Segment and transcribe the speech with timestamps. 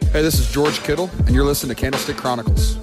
[0.00, 2.76] Hey, this is George Kittle, and you're listening to Candlestick Chronicles.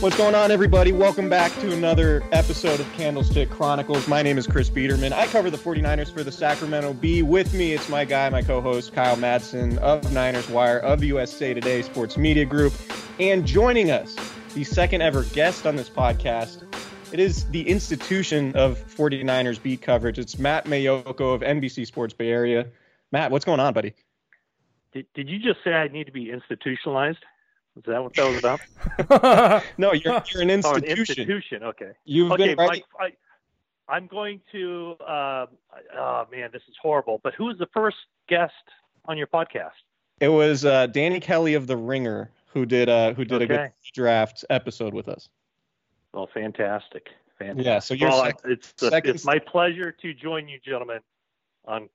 [0.00, 0.92] What's going on, everybody?
[0.92, 4.06] Welcome back to another episode of Candlestick Chronicles.
[4.06, 5.14] My name is Chris Biederman.
[5.14, 7.22] I cover the 49ers for the Sacramento Bee.
[7.22, 11.54] With me, it's my guy, my co host, Kyle Madsen of Niners Wire of USA
[11.54, 12.74] Today Sports Media Group.
[13.18, 14.14] And joining us,
[14.54, 16.67] the second ever guest on this podcast,
[17.12, 20.18] it is the institution of 49ers beat coverage.
[20.18, 22.66] It's Matt Maiocco of NBC Sports Bay Area.
[23.12, 23.94] Matt, what's going on, buddy?
[24.92, 27.18] Did, did you just say I need to be institutionalized?
[27.76, 29.64] Is that what that was about?
[29.78, 30.64] no, you're, you're an institution.
[30.64, 31.62] Oh, an institution.
[31.62, 31.92] Okay.
[32.04, 32.82] You've okay, been writing.
[32.98, 33.18] Mike,
[33.88, 34.96] I, I'm going to.
[35.00, 35.46] Uh,
[35.96, 37.20] oh man, this is horrible.
[37.22, 37.96] But who was the first
[38.28, 38.52] guest
[39.04, 39.70] on your podcast?
[40.20, 43.54] It was uh, Danny Kelly of The Ringer who did uh, who did Okay.
[43.54, 45.28] a good draft episode with us.
[46.18, 47.64] Well, fantastic, fantastic.
[47.64, 50.98] Yeah, so you're well, sec- it's the, second- it's my pleasure to join you, gentlemen,
[51.64, 51.88] on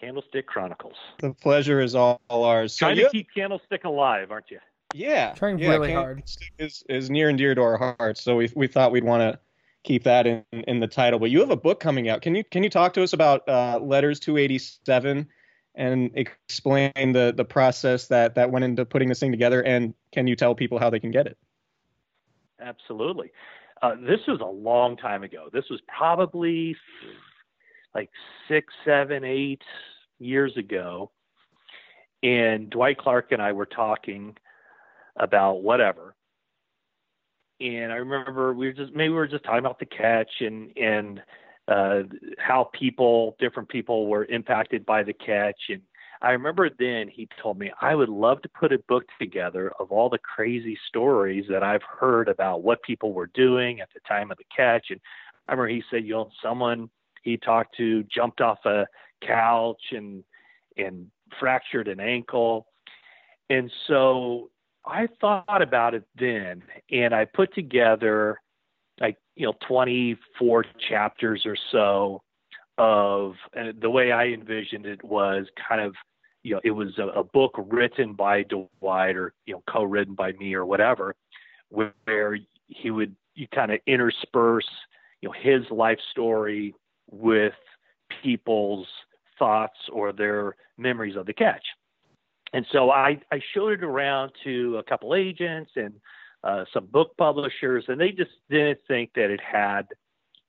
[0.00, 0.96] Candlestick Chronicles.
[1.20, 2.72] The pleasure is all, all ours.
[2.76, 4.58] So Trying you- to keep Candlestick alive, aren't you?
[4.92, 6.22] yeah, Trying yeah, really Cam- hard.
[6.58, 8.22] Is is near and dear to our hearts.
[8.24, 9.38] So we we thought we'd want to
[9.84, 11.20] keep that in in the title.
[11.20, 12.22] But you have a book coming out.
[12.22, 15.28] Can you can you talk to us about uh, Letters to 87
[15.76, 19.62] and explain the the process that that went into putting this thing together?
[19.62, 21.38] And can you tell people how they can get it?
[22.60, 23.30] Absolutely.
[23.82, 25.48] Uh, this was a long time ago.
[25.52, 26.76] This was probably
[27.94, 28.10] like
[28.48, 29.62] six, seven, eight
[30.18, 31.10] years ago.
[32.22, 34.36] And Dwight Clark and I were talking
[35.16, 36.14] about whatever.
[37.60, 40.76] And I remember we were just maybe we were just talking about the catch and
[40.76, 41.22] and
[41.68, 42.02] uh,
[42.38, 45.60] how people, different people, were impacted by the catch.
[45.68, 45.82] And
[46.20, 49.92] I remember then he told me I would love to put a book together of
[49.92, 54.30] all the crazy stories that I've heard about what people were doing at the time
[54.30, 54.86] of the catch.
[54.90, 55.00] And
[55.46, 56.90] I remember he said, you know, someone
[57.22, 58.86] he talked to jumped off a
[59.24, 60.24] couch and
[60.76, 61.06] and
[61.38, 62.66] fractured an ankle.
[63.50, 64.50] And so
[64.84, 68.40] I thought about it then and I put together
[69.00, 72.22] like, you know, 24 chapters or so
[72.78, 73.34] of
[73.80, 75.94] the way I envisioned it was kind of,
[76.44, 80.32] you know, it was a, a book written by Dwight or, you know, co-written by
[80.32, 81.14] me or whatever,
[81.68, 84.68] where, where he would, you kind of intersperse,
[85.20, 86.74] you know, his life story
[87.10, 87.54] with
[88.22, 88.86] people's
[89.38, 91.64] thoughts or their memories of the catch.
[92.52, 95.94] And so I, I showed it around to a couple agents and
[96.44, 99.88] uh, some book publishers, and they just didn't think that it had,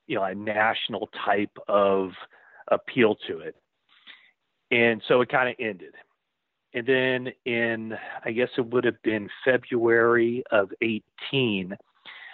[0.09, 2.09] you know, a national type of
[2.69, 3.55] appeal to it.
[4.71, 5.93] And so it kind of ended.
[6.73, 7.95] And then in,
[8.25, 11.77] I guess it would have been February of 18,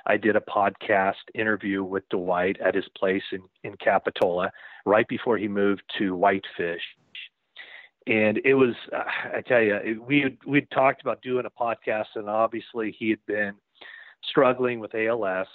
[0.08, 4.52] I did a podcast interview with Dwight at his place in, in Capitola
[4.86, 6.82] right before he moved to Whitefish.
[8.08, 9.04] And it was, uh,
[9.36, 13.10] I tell you, it, we had, we'd talked about doing a podcast, and obviously he
[13.10, 13.54] had been
[14.24, 15.48] struggling with ALS.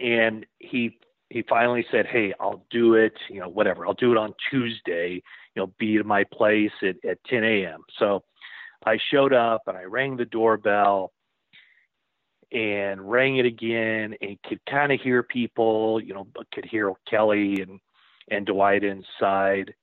[0.00, 0.98] And he
[1.30, 3.14] he finally said, "Hey, I'll do it.
[3.28, 3.86] You know, whatever.
[3.86, 5.22] I'll do it on Tuesday.
[5.54, 8.22] You know, be at my place at at 10 a.m." So
[8.84, 11.12] I showed up and I rang the doorbell
[12.52, 16.00] and rang it again and could kind of hear people.
[16.02, 17.80] You know, could hear Kelly and
[18.30, 19.74] and Dwight inside.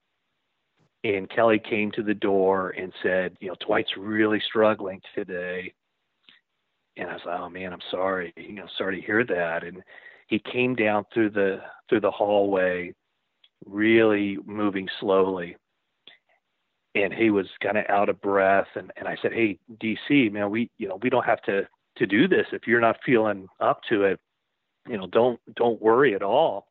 [1.04, 5.74] And Kelly came to the door and said, "You know, Dwight's really struggling today."
[7.00, 8.34] And I was like, "Oh man, I'm sorry.
[8.38, 9.82] You know, sorry to hear that." And
[10.28, 12.94] he came down through the through the hallway
[13.66, 15.56] really moving slowly
[16.96, 20.50] and he was kind of out of breath and and I said hey DC man
[20.50, 21.68] we you know we don't have to
[21.98, 24.20] to do this if you're not feeling up to it
[24.88, 26.68] you know don't don't worry at all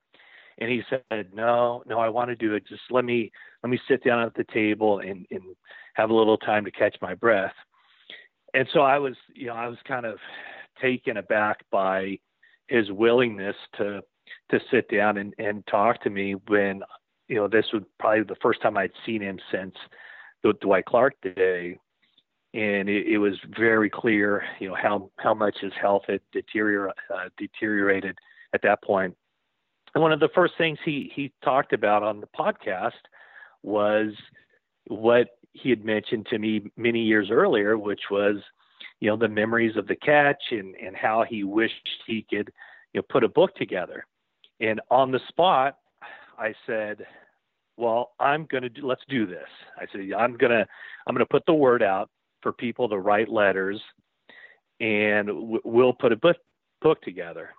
[0.59, 3.31] and he said no no I want to do it just let me
[3.63, 5.43] let me sit down at the table and and
[5.95, 7.55] have a little time to catch my breath
[8.59, 10.19] and so I was you know I was kind of
[10.83, 12.19] taken aback by
[12.67, 14.03] his willingness to
[14.51, 16.83] to sit down and, and talk to me when
[17.29, 19.75] you know this was probably the first time I'd seen him since
[20.43, 21.79] the Dwight Clark day,
[22.53, 26.89] and it, it was very clear you know how how much his health had deterior,
[26.89, 28.19] uh, deteriorated
[28.55, 29.17] at that point.
[29.95, 32.93] And one of the first things he he talked about on the podcast
[33.63, 34.13] was
[34.88, 38.37] what he had mentioned to me many years earlier, which was
[39.00, 42.52] you know the memories of the catch and and how he wished he could
[42.93, 44.06] you know put a book together.
[44.61, 45.76] And on the spot
[46.38, 47.06] i said
[47.76, 49.49] well i'm going to do let's do this.
[49.76, 50.67] I said i'm going to
[51.06, 52.11] i'm going to put the word out
[52.43, 53.81] for people to write letters
[54.81, 55.29] and
[55.64, 56.37] we'll put a book
[56.81, 57.50] book together.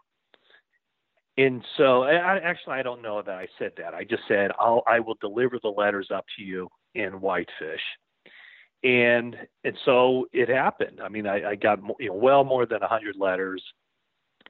[1.38, 3.94] And so I, actually i don't know that i said that.
[3.94, 7.82] I just said i'll i will deliver the letters up to you in whitefish
[8.84, 11.00] and and so it happened.
[11.04, 13.62] I mean, I, I got you know well more than hundred letters,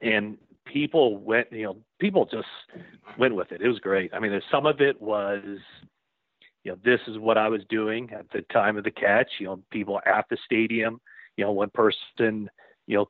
[0.00, 2.46] and people went you know people just
[3.18, 3.60] went with it.
[3.60, 4.14] It was great.
[4.14, 5.58] I mean, some of it was
[6.62, 9.30] you know this is what I was doing at the time of the catch.
[9.40, 11.00] You know, people at the stadium.
[11.36, 12.48] You know, one person
[12.86, 13.06] you know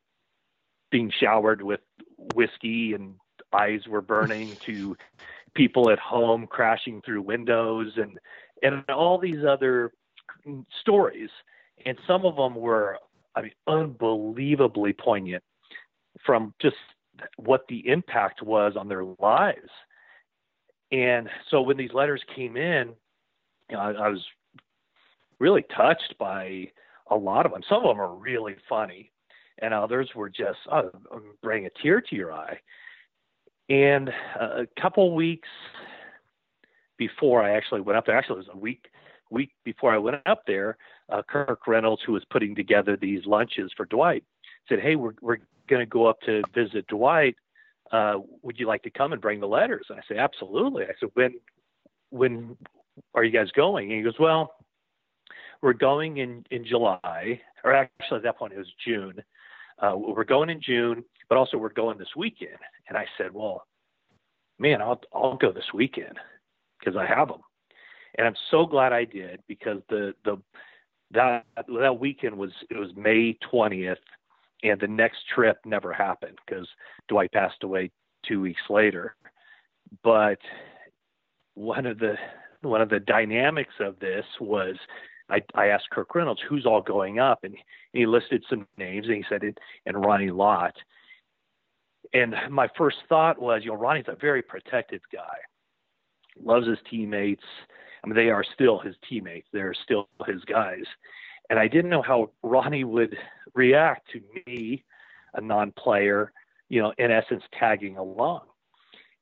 [0.90, 1.80] being showered with
[2.34, 3.14] whiskey and
[3.52, 4.96] eyes were burning to
[5.54, 8.18] people at home crashing through windows and
[8.62, 9.92] and all these other
[10.80, 11.30] stories,
[11.86, 12.98] and some of them were,
[13.34, 15.42] I mean, unbelievably poignant
[16.24, 16.76] from just
[17.36, 19.70] what the impact was on their lives.
[20.92, 22.88] And so when these letters came in,
[23.68, 24.24] you know, I, I was
[25.38, 26.70] really touched by
[27.10, 27.62] a lot of them.
[27.68, 29.12] Some of them are really funny,
[29.58, 30.90] and others were just oh,
[31.42, 32.58] bring a tear to your eye.
[33.68, 34.10] And
[34.40, 35.48] a couple weeks
[37.00, 38.90] before I actually went up there, actually it was a week
[39.30, 40.76] week before I went up there,
[41.08, 44.22] uh, Kirk Reynolds, who was putting together these lunches for Dwight,
[44.68, 47.36] said, "Hey, we're we're going to go up to visit Dwight.
[47.90, 50.92] Uh, would you like to come and bring the letters?" And I said, "Absolutely." I
[51.00, 51.40] said, "When
[52.10, 52.56] when
[53.14, 54.52] are you guys going?" And he goes, "Well,
[55.62, 59.22] we're going in in July, or actually at that point it was June.
[59.78, 63.64] Uh, we're going in June, but also we're going this weekend." And I said, "Well,
[64.58, 66.18] man, I'll I'll go this weekend
[66.80, 67.40] because I have them."
[68.16, 70.38] and I'm so glad I did because the the
[71.12, 73.96] that that weekend was it was May 20th,
[74.62, 76.68] and the next trip never happened because
[77.08, 77.90] Dwight passed away
[78.26, 79.16] two weeks later.
[80.02, 80.38] But
[81.54, 82.14] one of the
[82.62, 84.76] one of the dynamics of this was
[85.28, 87.56] I, I asked Kirk Reynolds who's all going up, and
[87.92, 90.74] he listed some names, and he said it and Ronnie Lott.
[92.12, 95.36] And my first thought was, you know, Ronnie's a very protective guy,
[96.38, 97.44] loves his teammates,
[98.02, 99.48] I mean, they are still his teammates.
[99.52, 100.84] They're still his guys.
[101.48, 103.16] And I didn't know how Ronnie would
[103.54, 104.84] react to me,
[105.34, 106.32] a non-player,
[106.68, 108.42] you know, in essence, tagging along.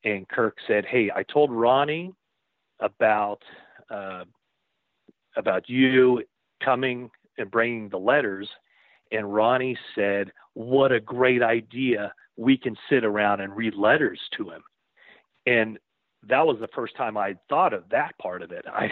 [0.05, 2.13] And Kirk said, "Hey, I told Ronnie
[2.81, 3.43] about
[3.91, 4.25] uh,
[5.37, 6.23] about you
[6.63, 8.49] coming and bringing the letters."
[9.11, 12.13] And Ronnie said, "What a great idea!
[12.37, 14.63] We can sit around and read letters to him."
[15.47, 15.79] And
[16.27, 18.65] that was the first time I thought of that part of it.
[18.73, 18.91] I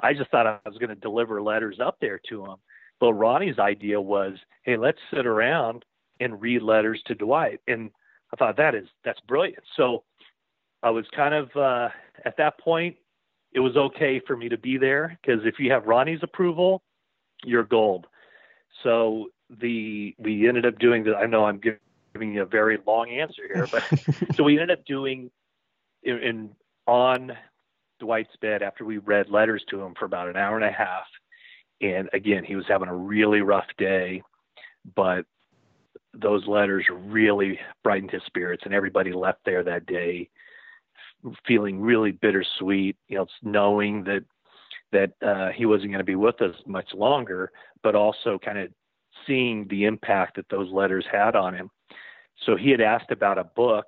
[0.00, 2.56] I just thought I was going to deliver letters up there to him.
[3.00, 5.84] But Ronnie's idea was, hey, let's sit around
[6.20, 7.60] and read letters to Dwight.
[7.66, 7.90] And
[8.32, 9.62] I thought that is that's brilliant.
[9.76, 10.04] So
[10.82, 11.88] I was kind of uh,
[12.24, 12.96] at that point,
[13.52, 16.82] it was okay for me to be there because if you have Ronnie's approval,
[17.44, 18.06] you're gold.
[18.82, 19.28] So
[19.60, 21.14] the we ended up doing the.
[21.14, 21.60] I know I'm
[22.12, 23.84] giving you a very long answer here, but
[24.34, 25.30] so we ended up doing
[26.02, 26.50] in, in
[26.86, 27.32] on
[28.00, 31.04] Dwight's bed after we read letters to him for about an hour and a half.
[31.80, 34.22] And again, he was having a really rough day,
[34.94, 35.24] but
[36.14, 40.28] those letters really brightened his spirits, and everybody left there that day
[41.46, 42.96] feeling really bittersweet.
[43.08, 44.24] You know, knowing that
[44.92, 47.50] that uh, he wasn't going to be with us much longer,
[47.82, 48.68] but also kind of
[49.26, 51.70] seeing the impact that those letters had on him.
[52.44, 53.86] So he had asked about a book,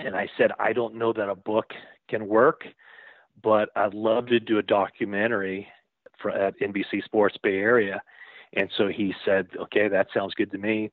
[0.00, 1.72] and I said, I don't know that a book
[2.08, 2.64] can work,
[3.42, 5.68] but I'd love to do a documentary
[6.20, 8.02] for, at NBC Sports Bay Area.
[8.54, 10.90] And so he said, okay, that sounds good to me.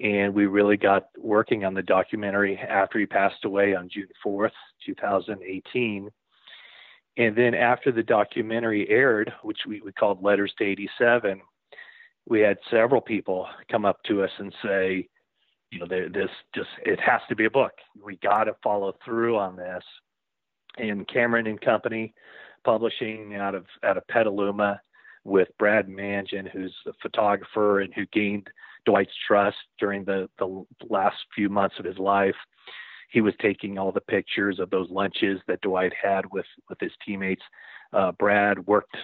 [0.00, 4.50] And we really got working on the documentary after he passed away on June 4th,
[4.84, 6.10] 2018.
[7.18, 11.40] And then after the documentary aired, which we, we called Letters to 87,
[12.28, 15.08] we had several people come up to us and say,
[15.70, 17.72] you know, this just, it has to be a book.
[18.04, 19.82] We got to follow through on this.
[20.78, 22.14] And Cameron and Company,
[22.64, 24.80] publishing out of out of Petaluma,
[25.24, 28.48] with Brad Mangin, who's a photographer and who gained
[28.84, 32.36] Dwight's trust during the the last few months of his life
[33.10, 36.92] he was taking all the pictures of those lunches that Dwight had with with his
[37.04, 37.42] teammates.
[37.92, 38.96] Uh, Brad worked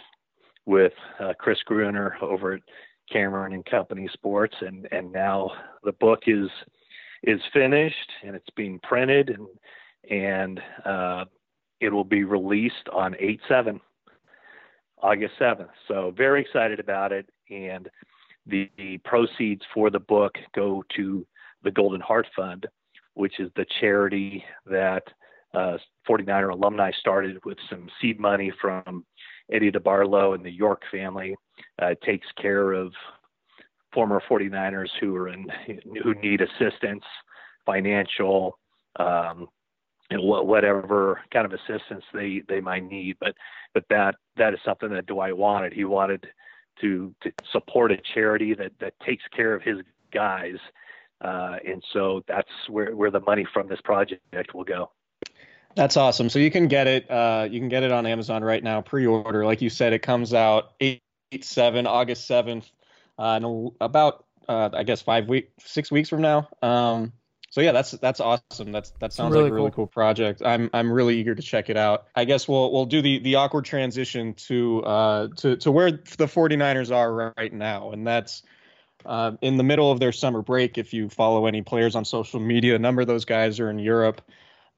[0.66, 2.62] with uh, Chris Gruner over at
[3.12, 5.50] Cameron and Company Sports, and and now
[5.84, 6.48] the book is
[7.22, 9.46] is finished and it's being printed and
[10.10, 11.24] and uh,
[11.80, 13.80] it will be released on 8-7
[15.00, 17.88] august 7th so very excited about it and
[18.46, 21.24] the, the proceeds for the book go to
[21.62, 22.66] the golden heart fund
[23.14, 25.02] which is the charity that
[25.54, 25.76] uh,
[26.08, 29.04] 49er alumni started with some seed money from
[29.52, 31.34] Eddie DeBartolo and the York family.
[31.80, 32.92] Uh, takes care of
[33.92, 35.46] former 49ers who are in
[36.02, 37.04] who need assistance,
[37.66, 38.58] financial,
[38.96, 39.48] um,
[40.10, 43.16] and whatever kind of assistance they they might need.
[43.20, 43.34] But
[43.74, 45.72] but that that is something that Dwight wanted.
[45.72, 46.26] He wanted
[46.80, 49.78] to to support a charity that that takes care of his
[50.12, 50.58] guys
[51.22, 54.90] uh, and so that's where, where the money from this project will go.
[55.74, 56.28] That's awesome.
[56.28, 57.10] So you can get it.
[57.10, 59.46] Uh, you can get it on Amazon right now, pre-order.
[59.46, 61.01] Like you said, it comes out eight, eight
[61.40, 62.70] seven August seventh,
[63.18, 66.48] uh, in about uh, I guess five weeks, six weeks from now.
[66.62, 67.12] Um,
[67.50, 68.72] so yeah, that's that's awesome.
[68.72, 69.86] That's that sounds really like a really cool.
[69.86, 69.86] cool.
[69.88, 70.42] project.
[70.42, 72.06] I'm I'm really eager to check it out.
[72.14, 76.26] I guess we'll we'll do the the awkward transition to uh to to where the
[76.26, 78.42] 49ers are right now, and that's
[79.04, 80.78] uh, in the middle of their summer break.
[80.78, 83.78] If you follow any players on social media, a number of those guys are in
[83.78, 84.22] Europe.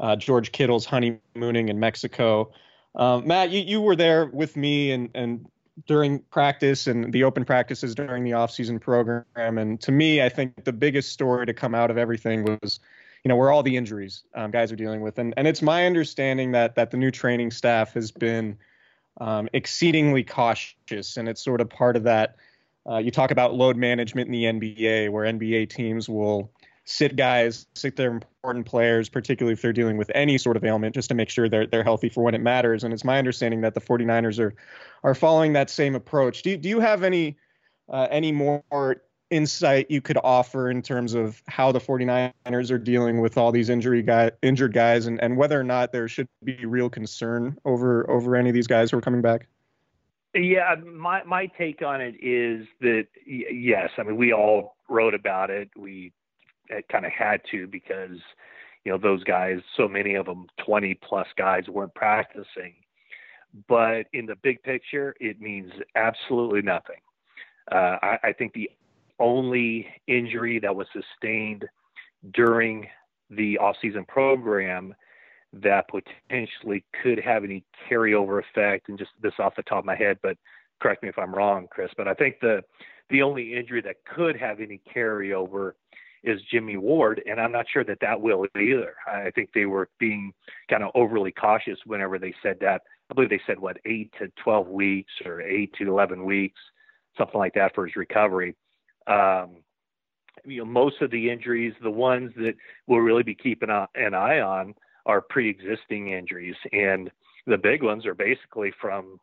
[0.01, 2.53] Uh, George Kittle's honeymooning in Mexico.
[2.97, 5.47] Um, Matt, you, you were there with me and, and
[5.87, 9.59] during practice and the open practices during the offseason program.
[9.59, 12.81] And to me, I think the biggest story to come out of everything was,
[13.25, 15.19] you know, where all the injuries um, guys are dealing with.
[15.19, 18.57] And, and it's my understanding that that the new training staff has been
[19.21, 22.37] um, exceedingly cautious, and it's sort of part of that
[22.89, 26.51] uh, you talk about load management in the NBA, where NBA teams will
[26.85, 30.95] sit guys, sit their important players, particularly if they're dealing with any sort of ailment,
[30.95, 32.85] just to make sure they're they're healthy for when it matters.
[32.85, 34.55] And it's my understanding that the 49ers are
[35.03, 36.43] are following that same approach.
[36.43, 37.37] Do do you have any
[37.89, 38.63] uh, any more
[39.31, 43.69] insight you could offer in terms of how the 49ers are dealing with all these
[43.69, 48.09] injury guy, injured guys and, and whether or not there should be real concern over
[48.11, 49.47] over any of these guys who are coming back?
[50.35, 55.51] Yeah, my my take on it is that yes, I mean we all wrote about
[55.51, 55.71] it.
[55.77, 56.13] We
[56.91, 58.19] kind of had to because
[58.85, 62.75] you know those guys, so many of them, 20 plus guys, weren't practicing.
[63.69, 67.01] But in the big picture, it means absolutely nothing.
[67.71, 68.71] Uh, I, I think the
[69.19, 71.65] only injury that was sustained
[72.33, 72.89] during
[73.31, 74.95] the off-season program
[75.53, 78.89] that potentially could have any carryover effect.
[78.89, 80.37] And just this off the top of my head, but
[80.81, 81.91] correct me if I'm wrong, Chris.
[81.97, 82.63] But I think the
[83.11, 85.73] the only injury that could have any carryover
[86.25, 88.95] is Jimmy Ward, and I'm not sure that that will either.
[89.07, 90.33] I think they were being
[90.69, 92.83] kind of overly cautious whenever they said that.
[93.11, 96.61] I believe they said what eight to 12 weeks or eight to 11 weeks,
[97.19, 98.57] something like that for his recovery.
[99.07, 99.59] Um,
[100.45, 102.55] you know, most of the injuries, the ones that
[102.87, 104.75] we'll really be keeping an eye on,
[105.07, 107.11] are pre-existing injuries, and
[107.47, 109.19] the big ones are basically from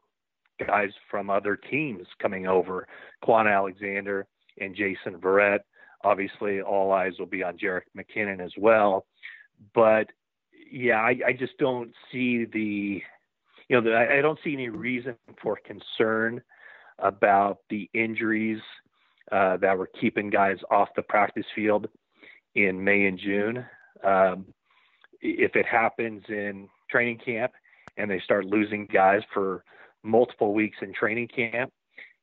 [0.67, 2.87] guys from other teams coming over.
[3.23, 4.27] Kwon Alexander
[4.59, 5.61] and Jason Verrett.
[6.03, 9.05] Obviously, all eyes will be on Jerick McKinnon as well.
[9.73, 10.07] But
[10.71, 13.01] yeah, I, I just don't see the,
[13.67, 16.41] you know, the, I don't see any reason for concern
[16.99, 18.61] about the injuries
[19.31, 21.87] uh, that were keeping guys off the practice field
[22.55, 23.65] in May and June.
[24.03, 24.45] Um,
[25.21, 27.51] if it happens in training camp
[27.97, 29.63] and they start losing guys for
[30.03, 31.71] multiple weeks in training camp,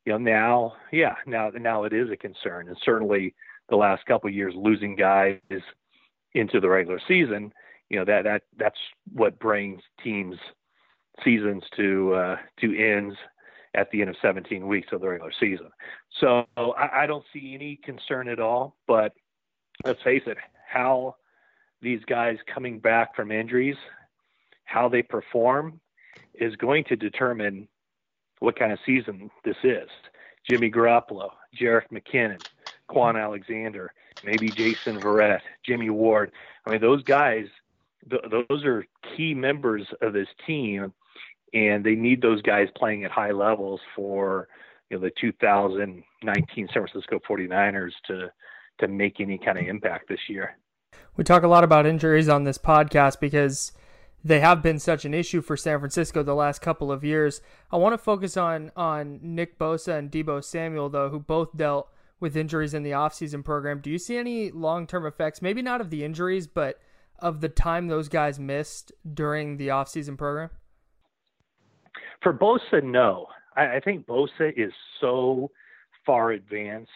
[0.04, 2.68] you know, now, yeah, now, now it is a concern.
[2.68, 3.34] And certainly
[3.68, 5.38] the last couple of years losing guys
[6.34, 7.52] into the regular season,
[7.88, 8.78] you know that that that's
[9.12, 10.36] what brings teams
[11.24, 13.16] seasons to uh, to ends
[13.74, 15.70] at the end of 17 weeks of the regular season.
[16.20, 18.76] So I, I don't see any concern at all.
[18.86, 19.12] But
[19.84, 21.16] let's face it, how
[21.80, 23.76] these guys coming back from injuries,
[24.64, 25.80] how they perform,
[26.34, 27.68] is going to determine
[28.40, 29.88] what kind of season this is.
[30.48, 32.42] Jimmy Garoppolo, Jerick McKinnon,
[32.88, 33.92] Kwon Alexander,
[34.24, 36.32] maybe Jason Verrett, Jimmy Ward.
[36.66, 37.46] I mean, those guys,
[38.10, 40.92] th- those are key members of this team,
[41.52, 44.48] and they need those guys playing at high levels for
[44.90, 48.30] you know the 2019 San Francisco 49ers to
[48.78, 50.56] to make any kind of impact this year.
[51.16, 53.72] We talk a lot about injuries on this podcast because
[54.24, 57.40] they have been such an issue for San Francisco the last couple of years.
[57.70, 61.88] I want to focus on on Nick Bosa and Deebo Samuel though, who both dealt
[62.20, 63.80] with injuries in the offseason program.
[63.80, 66.80] Do you see any long-term effects, maybe not of the injuries, but
[67.18, 70.50] of the time those guys missed during the offseason program?
[72.22, 73.26] For Bosa, no.
[73.56, 75.50] I, I think Bosa is so
[76.04, 76.90] far advanced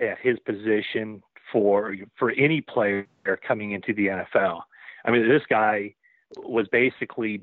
[0.00, 3.06] at his position for for any player
[3.46, 4.62] coming into the NFL.
[5.04, 5.94] I mean, this guy
[6.36, 7.42] was basically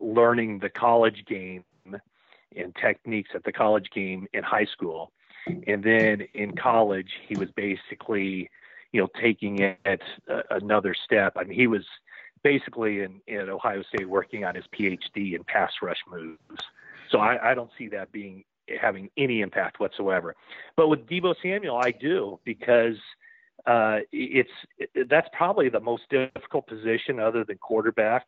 [0.00, 1.64] learning the college game
[2.56, 5.12] and techniques at the college game in high school.
[5.66, 8.50] And then in college, he was basically,
[8.92, 10.02] you know, taking it
[10.50, 11.34] another step.
[11.36, 11.84] I mean, he was
[12.42, 16.62] basically in, in Ohio State working on his PhD in pass rush moves.
[17.10, 18.44] So I, I don't see that being
[18.80, 20.36] having any impact whatsoever.
[20.76, 22.96] But with Deebo Samuel, I do because
[23.66, 28.26] uh, it's it, that's probably the most difficult position other than quarterback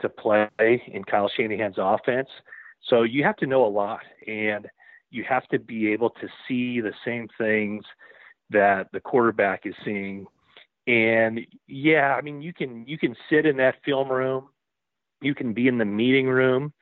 [0.00, 0.48] to play
[0.86, 2.28] in Kyle Shanahan's offense.
[2.88, 4.66] So you have to know a lot, and
[5.10, 7.84] you have to be able to see the same things
[8.50, 10.26] that the quarterback is seeing.
[10.86, 14.48] And yeah, I mean, you can you can sit in that film room,
[15.20, 16.72] you can be in the meeting room,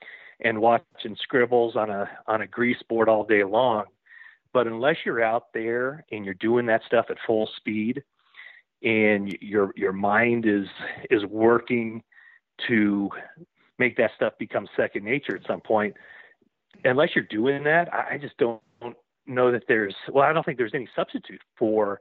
[0.41, 3.85] and watching scribbles on a on a grease board all day long.
[4.53, 8.03] But unless you're out there and you're doing that stuff at full speed,
[8.83, 10.67] and your your mind is
[11.11, 12.03] is working
[12.67, 13.11] to
[13.79, 15.95] make that stuff become second nature at some point,
[16.85, 18.61] unless you're doing that, I just don't
[19.27, 22.01] know that there's well, I don't think there's any substitute for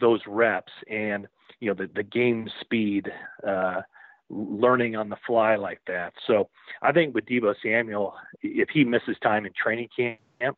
[0.00, 1.26] those reps and
[1.60, 3.10] you know the the game speed.
[3.46, 3.82] Uh,
[4.30, 6.12] learning on the fly like that.
[6.26, 6.48] So
[6.82, 10.56] I think with Deebo Samuel, if he misses time in training camp,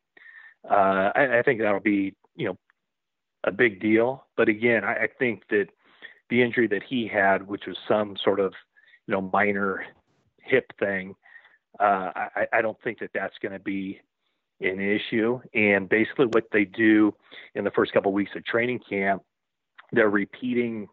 [0.69, 2.59] uh, I, I, think that'll be you know
[3.45, 4.25] a big deal.
[4.37, 5.67] But again, I, I, think that
[6.29, 8.53] the injury that he had, which was some sort of
[9.07, 9.85] you know minor
[10.39, 11.15] hip thing,
[11.81, 14.01] uh, I, I don't think that that's going to be
[14.61, 15.41] an issue.
[15.55, 17.15] And basically, what they do
[17.55, 19.23] in the first couple of weeks of training camp,
[19.93, 20.89] they're repeating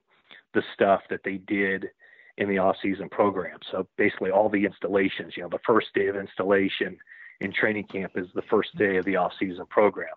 [0.54, 1.90] the stuff that they did
[2.38, 3.60] in the off-season program.
[3.72, 5.38] So basically, all the installations.
[5.38, 6.98] You know, the first day of installation
[7.40, 10.14] in training camp is the first day of the off-season program.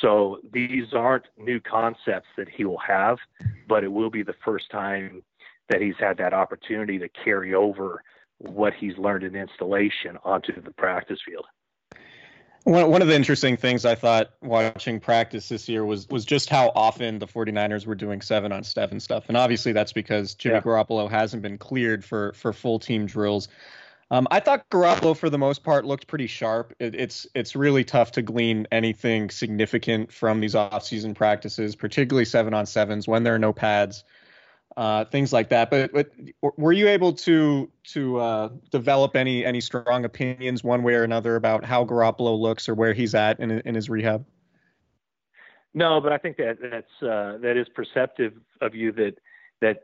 [0.00, 3.18] So these aren't new concepts that he will have,
[3.66, 5.22] but it will be the first time
[5.68, 8.02] that he's had that opportunity to carry over
[8.38, 11.46] what he's learned in installation onto the practice field.
[12.64, 16.50] One, one of the interesting things I thought watching practice this year was was just
[16.50, 19.24] how often the 49ers were doing seven on seven stuff.
[19.28, 20.60] And obviously that's because Jimmy yeah.
[20.60, 23.48] Garoppolo hasn't been cleared for for full team drills.
[24.10, 26.74] Um, I thought Garoppolo for the most part looked pretty sharp.
[26.78, 32.54] It, it's it's really tough to glean anything significant from these offseason practices, particularly seven
[32.54, 34.04] on sevens when there are no pads
[34.78, 35.70] uh, things like that.
[35.70, 36.08] But but
[36.56, 41.34] were you able to to uh, develop any any strong opinions one way or another
[41.34, 44.24] about how Garoppolo looks or where he's at in in his rehab?
[45.74, 49.14] No, but I think that that's uh, that is perceptive of you that
[49.60, 49.80] that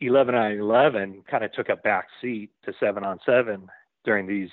[0.00, 3.68] 11 on 11 kind of took a back seat to seven on seven
[4.06, 4.48] during these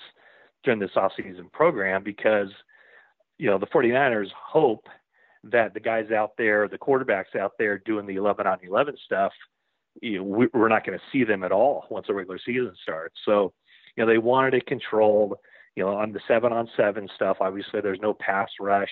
[0.65, 2.49] during this offseason program because
[3.37, 4.89] you know the 49ers hope
[5.45, 9.31] that the guys out there, the quarterbacks out there doing the 11 on 11 stuff
[10.01, 13.15] you know, we're not going to see them at all once the regular season starts.
[13.25, 13.53] So,
[13.95, 15.35] you know, they wanted it controlled.
[15.75, 18.91] You know, on the seven on seven stuff, obviously there's no pass rush,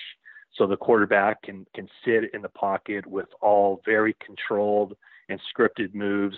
[0.54, 4.94] so the quarterback can can sit in the pocket with all very controlled
[5.28, 6.36] and scripted moves.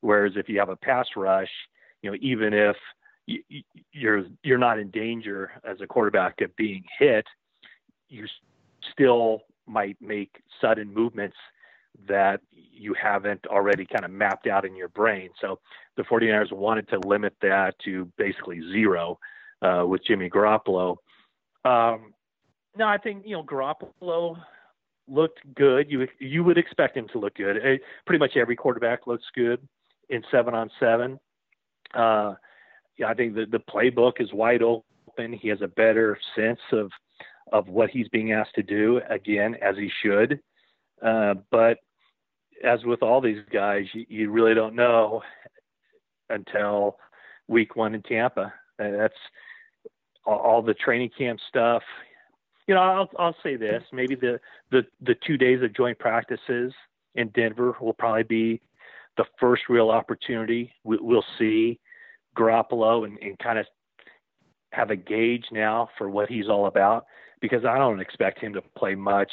[0.00, 1.50] Whereas if you have a pass rush,
[2.02, 2.76] you know, even if
[3.92, 7.24] you're you're not in danger as a quarterback of being hit,
[8.08, 8.26] you
[8.92, 11.36] still might make sudden movements
[12.08, 15.30] that you haven't already kind of mapped out in your brain.
[15.40, 15.58] So
[15.96, 19.18] the 49ers wanted to limit that to basically zero
[19.62, 20.96] uh, with Jimmy Garoppolo.
[21.64, 22.12] Um,
[22.76, 24.36] no, I think, you know, Garoppolo,
[25.08, 25.90] looked good.
[25.90, 27.56] You you would expect him to look good.
[27.56, 29.66] Eh, pretty much every quarterback looks good
[30.08, 31.18] in seven on seven.
[31.94, 32.34] Uh,
[32.98, 35.32] yeah, I think the the playbook is wide open.
[35.32, 36.90] He has a better sense of
[37.52, 39.00] of what he's being asked to do.
[39.08, 40.40] Again, as he should.
[41.02, 41.78] Uh, but
[42.64, 45.22] as with all these guys, you, you really don't know
[46.28, 46.98] until
[47.48, 48.52] week one in Tampa.
[48.78, 49.14] That's
[50.24, 51.82] all, all the training camp stuff.
[52.66, 54.40] You know, I'll I'll say this: maybe the
[54.70, 56.72] the the two days of joint practices
[57.14, 58.60] in Denver will probably be
[59.16, 60.72] the first real opportunity.
[60.84, 61.78] We, we'll see
[62.36, 63.66] Garoppolo and, and kind of
[64.72, 67.06] have a gauge now for what he's all about
[67.40, 69.30] because I don't expect him to play much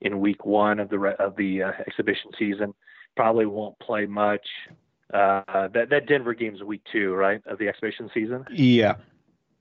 [0.00, 2.74] in week one of the of the uh, exhibition season.
[3.16, 4.46] Probably won't play much.
[5.12, 8.44] Uh, that that Denver game is week two, right, of the exhibition season.
[8.52, 8.96] Yeah.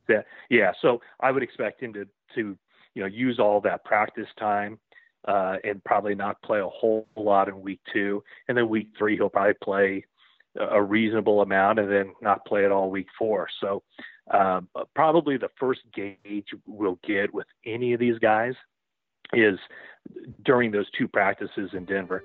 [0.10, 0.22] Yeah.
[0.50, 0.72] Yeah.
[0.82, 2.58] So I would expect him to to
[2.96, 4.80] you know use all that practice time
[5.28, 9.16] uh, and probably not play a whole lot in week two, and then week three
[9.16, 10.06] he'll probably play
[10.56, 13.48] a reasonable amount, and then not play at all week four.
[13.60, 13.82] So
[14.32, 18.54] um, probably the first gauge we'll get with any of these guys
[19.32, 19.60] is
[20.44, 22.24] during those two practices in Denver.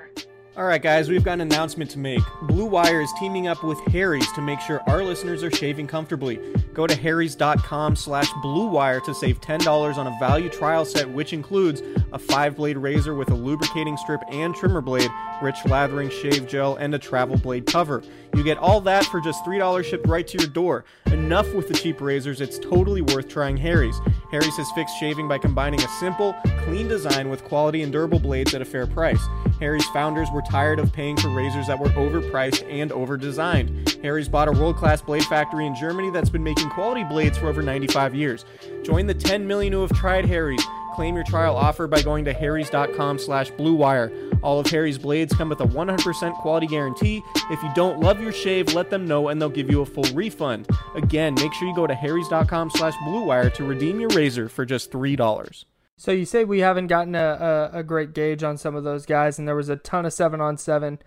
[0.59, 2.21] All right, guys, we've got an announcement to make.
[2.43, 6.41] Blue Wire is teaming up with Harry's to make sure our listeners are shaving comfortably.
[6.75, 11.81] Go to harrys.com slash bluewire to save $10 on a value trial set, which includes
[12.13, 15.09] a five-blade razor with a lubricating strip and trimmer blade,
[15.41, 18.03] rich lathering shave gel, and a travel blade cover.
[18.35, 20.85] You get all that for just $3 shipped right to your door.
[21.07, 24.01] Enough with the cheap razors, it's totally worth trying Harry's.
[24.33, 28.55] Harry's has fixed shaving by combining a simple, clean design with quality and durable blades
[28.55, 29.25] at a fair price.
[29.61, 34.03] Harry's founders were tired of paying for razors that were overpriced and overdesigned.
[34.03, 37.63] Harry's bought a world-class blade factory in Germany that's been making quality blades for over
[37.63, 38.45] 95 years.
[38.83, 40.65] Join the 10 million who have tried Harry's.
[40.95, 44.37] Claim your trial offer by going to harrys.com slash bluewire.
[44.43, 47.23] All of Harry's blades come with a 100% quality guarantee.
[47.51, 50.13] If you don't love your shave, let them know and they'll give you a full
[50.13, 50.69] refund.
[50.97, 54.91] Again, make sure you go to harrys.com slash bluewire to redeem your razor for just
[54.91, 55.65] $3.
[56.01, 59.05] So you say we haven't gotten a, a, a, great gauge on some of those
[59.05, 61.01] guys, and there was a ton of seven on seven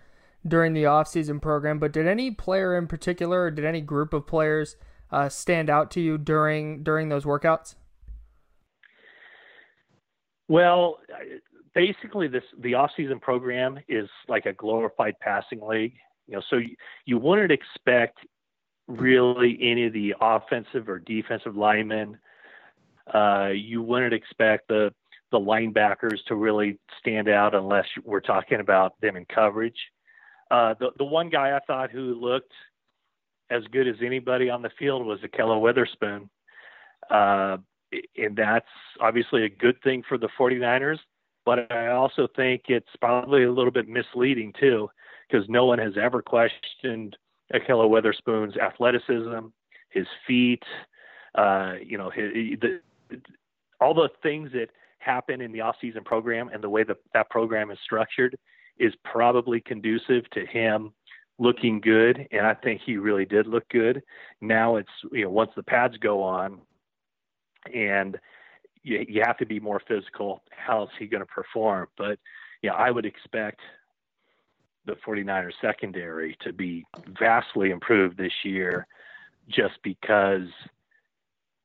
[0.46, 1.78] during the offseason program.
[1.78, 4.76] But did any player in particular, or did any group of players
[5.10, 7.74] uh, stand out to you during during those workouts?
[10.48, 10.98] Well,
[11.74, 15.94] basically, this the offseason program is like a glorified passing league.
[16.26, 16.76] You know, so you,
[17.06, 18.18] you wouldn't expect
[18.88, 22.18] really any of the offensive or defensive linemen
[23.12, 24.92] uh, you wouldn't expect the
[25.30, 29.78] the linebackers to really stand out unless we're talking about them in coverage.
[30.50, 32.52] Uh, the the one guy I thought who looked
[33.50, 36.28] as good as anybody on the field was Ahkello Witherspoon.
[37.10, 37.58] Uh,
[38.16, 38.66] and that's
[39.00, 40.98] obviously a good thing for the 49ers,
[41.44, 44.88] but I also think it's probably a little bit misleading too,
[45.28, 47.16] because no one has ever questioned
[47.52, 49.46] Ahkello Witherspoon's athleticism,
[49.90, 50.62] his feet,
[51.34, 52.80] uh, you know, his, the,
[53.80, 57.70] all the things that happen in the off-season program and the way that that program
[57.70, 58.36] is structured
[58.78, 60.92] is probably conducive to him
[61.38, 64.02] looking good and I think he really did look good.
[64.40, 66.60] Now it's you know once the pads go on
[67.74, 68.18] and
[68.82, 71.88] you, you have to be more physical, how is he going to perform?
[71.96, 72.18] But
[72.62, 73.60] yeah, you know, I would expect
[74.84, 76.84] the 49ers secondary to be
[77.18, 78.86] vastly improved this year
[79.48, 80.48] just because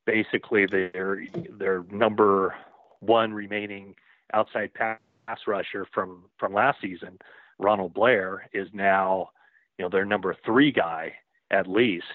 [0.08, 1.28] basically their
[1.60, 2.56] their number
[3.02, 3.94] one remaining
[4.34, 4.98] outside pass
[5.46, 7.20] rusher from from last season,
[7.60, 9.30] Ronald Blair, is now
[9.78, 11.14] you know their number three guy
[11.52, 12.06] at least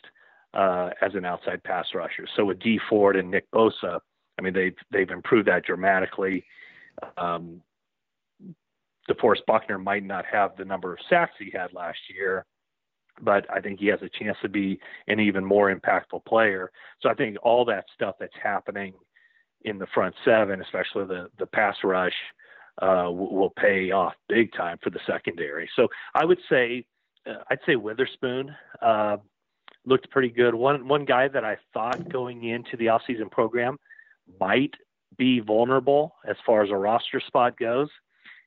[0.55, 2.27] uh, as an outside pass rusher.
[2.35, 4.01] So with Dee Ford and Nick Bosa,
[4.39, 6.45] I mean they've they've improved that dramatically.
[7.17, 7.63] Um,
[9.09, 12.47] DeForest Buckner might not have the number of sacks he had last year,
[13.23, 16.71] but I think he has a chance to be an even more impactful player.
[17.01, 18.93] So I think all that stuff that's happening
[19.63, 22.13] in the front seven, especially the the pass rush,
[22.81, 25.69] uh, will, pay off big time for the secondary.
[25.77, 26.85] So I would say,
[27.27, 29.19] uh, I'd say Witherspoon uh,
[29.87, 30.55] looked pretty good.
[30.55, 33.79] One one guy that I thought going into the offseason program
[34.41, 34.75] might
[35.17, 37.89] be vulnerable as far as a roster spot goes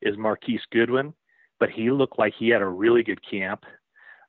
[0.01, 1.13] is Marquise Goodwin,
[1.59, 3.63] but he looked like he had a really good camp.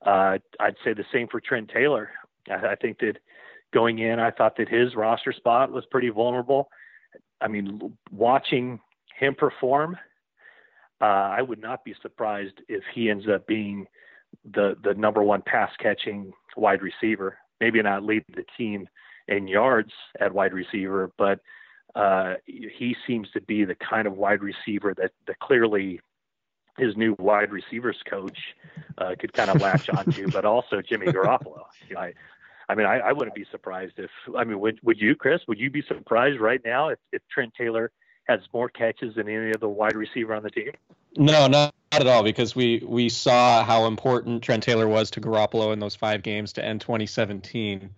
[0.06, 2.10] Uh, I'd say the same for Trent Taylor.
[2.48, 3.18] I, I think that
[3.74, 6.68] going in, I thought that his roster spot was pretty vulnerable.
[7.40, 8.80] I mean, watching
[9.18, 9.96] him perform,
[11.00, 13.86] uh, I would not be surprised if he ends up being
[14.52, 17.38] the the number one pass catching wide receiver.
[17.60, 18.88] Maybe not lead the team
[19.28, 21.40] in yards at wide receiver, but
[21.94, 26.00] uh, he seems to be the kind of wide receiver that, that clearly
[26.78, 28.38] his new wide receivers coach
[28.98, 31.64] uh, could kind of latch onto, but also Jimmy Garoppolo.
[31.96, 32.12] I,
[32.68, 35.40] I mean, I, I wouldn't be surprised if, I mean, would, would you, Chris?
[35.48, 37.90] Would you be surprised right now if, if Trent Taylor
[38.28, 40.72] has more catches than any other wide receiver on the team?
[41.16, 45.20] No, not, not at all, because we, we saw how important Trent Taylor was to
[45.20, 47.90] Garoppolo in those five games to end 2017.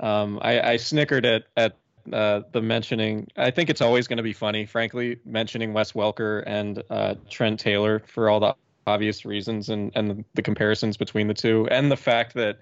[0.00, 1.76] Um, I, I snickered at, at
[2.12, 3.28] uh, the mentioning.
[3.36, 7.58] I think it's always going to be funny, frankly, mentioning Wes Welker and uh, Trent
[7.60, 8.54] Taylor for all the
[8.86, 12.58] obvious reasons and and the, comparisons between the two, and the fact that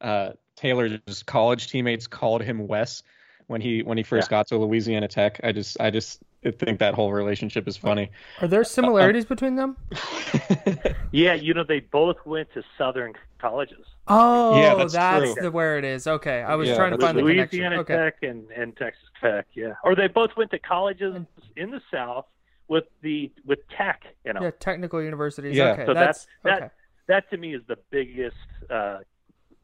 [0.00, 3.02] uh, Taylor's college teammates called him Wes
[3.46, 4.38] when he when he first yeah.
[4.38, 5.40] got to Louisiana Tech.
[5.44, 6.20] I just I just
[6.58, 8.10] think that whole relationship is funny.
[8.40, 9.76] Are there similarities uh, between them?
[11.12, 13.84] yeah, you know they both went to Southern colleges.
[14.08, 16.06] Oh, yeah, that's, that's the where it is.
[16.06, 17.96] Okay, I was yeah, trying to find Louisiana the connection.
[17.96, 17.96] Okay.
[17.96, 21.16] Tech and, and Texas Tech, yeah, or they both went to colleges
[21.56, 22.26] in the South
[22.68, 25.56] with the with Tech, you know, yeah, technical universities.
[25.56, 26.72] Yeah, okay, so that's, that's that
[27.08, 28.36] that to me is the biggest
[28.70, 28.98] uh,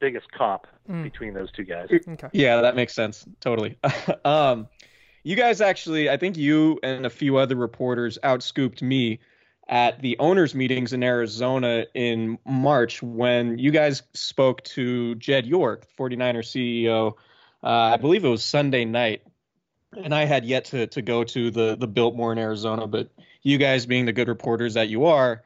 [0.03, 1.05] biggest comp mm.
[1.05, 1.89] between those two guys.
[1.93, 2.29] Okay.
[2.33, 3.79] Yeah, that makes sense totally.
[4.25, 4.67] um,
[5.23, 9.21] you guys actually, I think you and a few other reporters outscooped me
[9.69, 15.87] at the owners meetings in Arizona in March when you guys spoke to Jed York,
[15.97, 17.13] 49er CEO.
[17.63, 19.23] Uh, I believe it was Sunday night,
[19.93, 23.09] and I had yet to to go to the the Biltmore in Arizona, but
[23.43, 25.45] you guys being the good reporters that you are,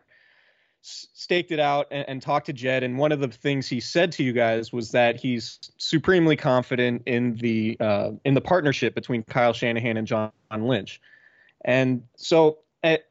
[0.87, 2.83] staked it out and, and, talked to Jed.
[2.83, 7.03] And one of the things he said to you guys was that he's supremely confident
[7.07, 11.01] in the uh, in the partnership between Kyle Shanahan and John Lynch.
[11.65, 13.07] And so at,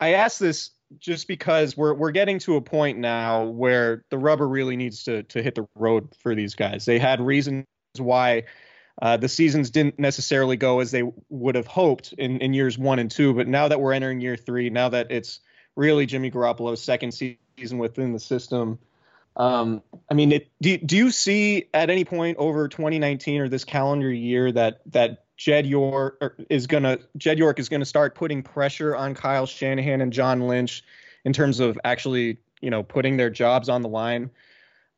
[0.00, 4.48] I ask this just because we're we're getting to a point now where the rubber
[4.48, 6.84] really needs to to hit the road for these guys.
[6.86, 7.66] They had reasons
[7.98, 8.44] why
[9.02, 12.98] uh, the seasons didn't necessarily go as they would have hoped in, in years one
[12.98, 15.40] and two, but now that we're entering year three, now that it's
[15.76, 18.78] really Jimmy Garoppolo's second season within the system,
[19.36, 23.64] um, I mean, it, do, do you see at any point over 2019 or this
[23.64, 28.94] calendar year that that Jed York is gonna Jed York is gonna start putting pressure
[28.94, 30.84] on Kyle Shanahan and John Lynch
[31.24, 34.30] in terms of actually, you know, putting their jobs on the line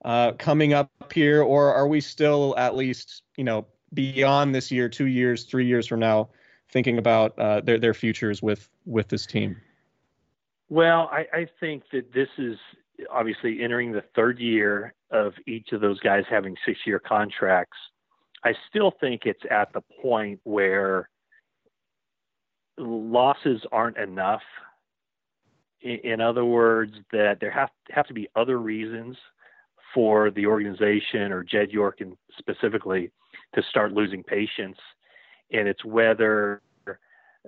[0.04, 4.88] uh, coming up here, or are we still at least, you know, beyond this year,
[4.88, 6.28] two years, three years from now,
[6.68, 9.56] thinking about uh, their their futures with with this team?
[10.68, 12.56] Well, I, I think that this is
[13.10, 17.76] obviously entering the third year of each of those guys having six year contracts.
[18.44, 21.08] I still think it's at the point where
[22.78, 24.42] losses aren't enough.
[25.82, 29.16] In, in other words, that there have have to be other reasons
[29.94, 33.10] for the organization or Jed York and specifically
[33.54, 34.78] to start losing patience.
[35.52, 36.60] And it's whether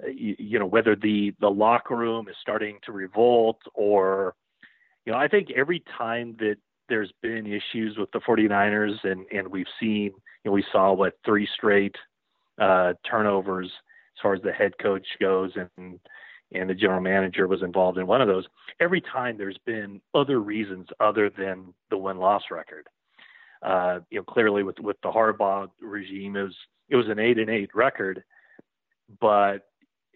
[0.06, 4.34] you, you know whether the the locker room is starting to revolt or
[5.04, 6.56] you know I think every time that
[6.88, 11.14] there's been issues with the 49ers and and we've seen you know we saw what
[11.24, 11.96] three straight
[12.60, 16.00] uh, turnovers as far as the head coach goes and
[16.52, 18.46] and the general manager was involved in one of those.
[18.80, 22.86] Every time there's been other reasons other than the win loss record.
[23.62, 26.56] Uh, you know, clearly with with the Harbaugh regime, it was
[26.88, 28.22] it was an eight and eight record,
[29.20, 29.67] but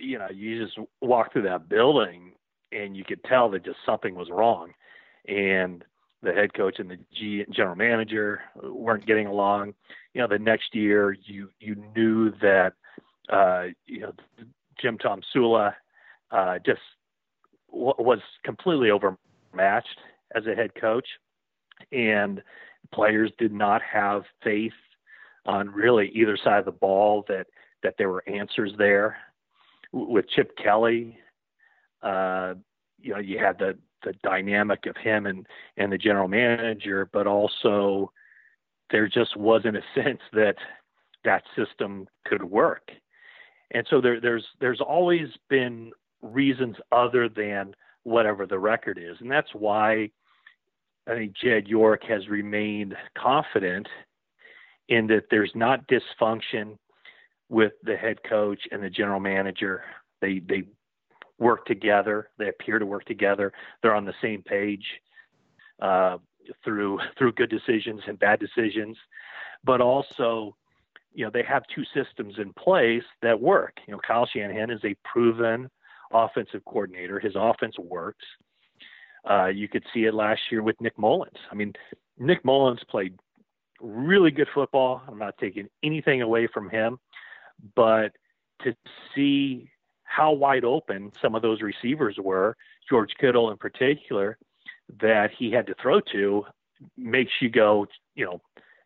[0.03, 2.33] you know, you just walk through that building
[2.73, 4.73] and you could tell that just something was wrong,
[5.29, 5.85] and
[6.23, 9.75] the head coach and the G, general manager weren't getting along.
[10.15, 12.73] You know, the next year you you knew that
[13.31, 14.13] uh, you know
[14.81, 15.75] Jim Tomsula
[16.31, 16.81] uh, just
[17.71, 19.99] w- was completely overmatched
[20.35, 21.07] as a head coach,
[21.93, 22.43] and
[22.93, 24.73] players did not have faith
[25.45, 27.47] on really either side of the ball that
[27.83, 29.17] that there were answers there.
[29.93, 31.19] With Chip Kelly,
[32.03, 32.55] uh,
[33.01, 37.27] you know, you had the the dynamic of him and and the general manager, but
[37.27, 38.11] also
[38.91, 40.57] there just wasn't a sense that
[41.25, 42.91] that system could work.
[43.73, 47.75] And so there, there's there's always been reasons other than
[48.05, 49.17] whatever the record is.
[49.21, 50.11] And that's why
[51.09, 53.89] I think Jed York has remained confident
[54.89, 56.77] in that there's not dysfunction
[57.53, 59.85] with the head coach and the general manager.
[60.23, 60.65] They they
[61.39, 62.31] work together.
[62.39, 63.53] They appear to work together.
[63.83, 64.87] They're on the same page
[65.81, 66.17] uh,
[66.65, 68.97] through through good decisions and bad decisions,
[69.63, 70.57] but also,
[71.13, 73.75] you know, they have two systems in place that work.
[73.87, 75.69] You know, Kyle Shanahan is a proven
[76.11, 77.21] offensive coordinator.
[77.21, 78.25] His offense works.
[79.29, 81.37] Uh, you could see it last year with Nick Mullens.
[81.51, 81.75] I mean,
[82.19, 83.15] Nick Mullens played
[83.79, 85.03] really good football.
[85.07, 86.99] I'm not taking anything away from him,
[87.75, 88.13] but
[88.63, 88.75] to
[89.15, 89.69] see
[90.05, 92.57] how wide open some of those receivers were,
[92.89, 94.39] George Kittle in particular,
[95.01, 96.45] that he had to throw to,
[96.97, 98.41] makes you go, you know,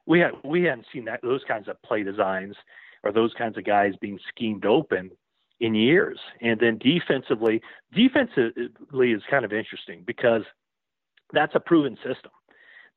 [0.06, 2.54] we had we hadn't seen that those kinds of play designs
[3.02, 5.10] or those kinds of guys being schemed open
[5.60, 6.18] in years.
[6.40, 7.62] And then defensively,
[7.92, 10.42] defensively is kind of interesting because
[11.32, 12.30] that's a proven system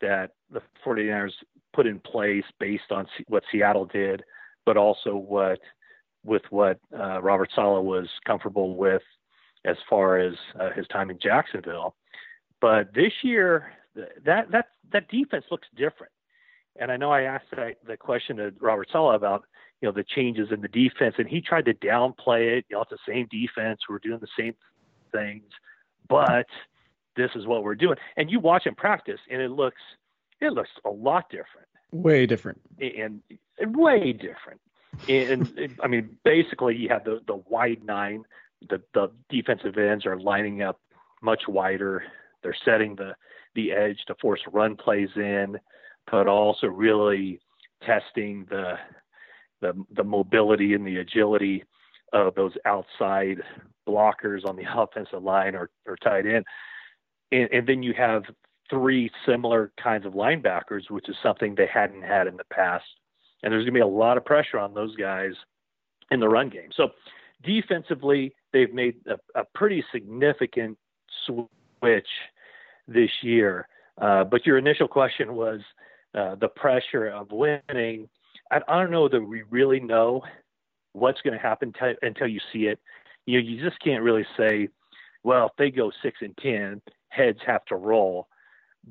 [0.01, 1.31] that the 49ers
[1.73, 4.23] put in place based on what Seattle did,
[4.69, 5.57] but also what
[6.23, 9.01] with what uh, Robert Saleh was comfortable with
[9.65, 11.95] as far as uh, his time in Jacksonville.
[12.61, 16.13] But this year, that that that defense looks different.
[16.79, 19.41] And I know I asked that, the question to Robert Saleh about
[19.81, 22.65] you know the changes in the defense, and he tried to downplay it.
[22.69, 23.79] You know, it's the same defense.
[23.89, 24.53] We're doing the same
[25.11, 25.49] things,
[26.07, 26.45] but
[27.15, 27.97] this is what we're doing.
[28.17, 29.81] And you watch him practice, and it looks
[30.39, 31.68] it looks a lot different.
[31.91, 32.61] Way different.
[32.79, 33.21] And,
[33.57, 34.61] and way different.
[35.07, 38.23] And I mean, basically, you have the the wide nine.
[38.69, 40.79] The the defensive ends are lining up
[41.21, 42.03] much wider.
[42.43, 43.15] They're setting the
[43.55, 45.57] the edge to force run plays in,
[46.11, 47.39] but also really
[47.85, 48.73] testing the
[49.61, 51.63] the the mobility and the agility
[52.11, 53.41] of those outside
[53.87, 56.45] blockers on the offensive line or, or tight end.
[57.31, 58.23] And, and then you have
[58.69, 62.85] three similar kinds of linebackers, which is something they hadn't had in the past.
[63.41, 65.31] And there's going to be a lot of pressure on those guys
[66.11, 66.69] in the run game.
[66.75, 66.89] So
[67.43, 70.77] defensively, they've made a, a pretty significant
[71.25, 72.07] switch
[72.87, 73.67] this year.
[73.99, 75.61] Uh, but your initial question was
[76.15, 78.09] uh, the pressure of winning.
[78.51, 80.23] I, I don't know that we really know
[80.93, 82.79] what's going to happen t- until you see it.
[83.25, 84.69] You know, you just can't really say,
[85.23, 88.27] well, if they go six and ten, heads have to roll.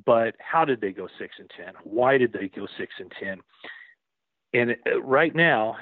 [0.04, 1.74] But how did they go six and ten?
[1.84, 3.38] Why did they go six and ten?
[4.54, 5.76] And uh, right now,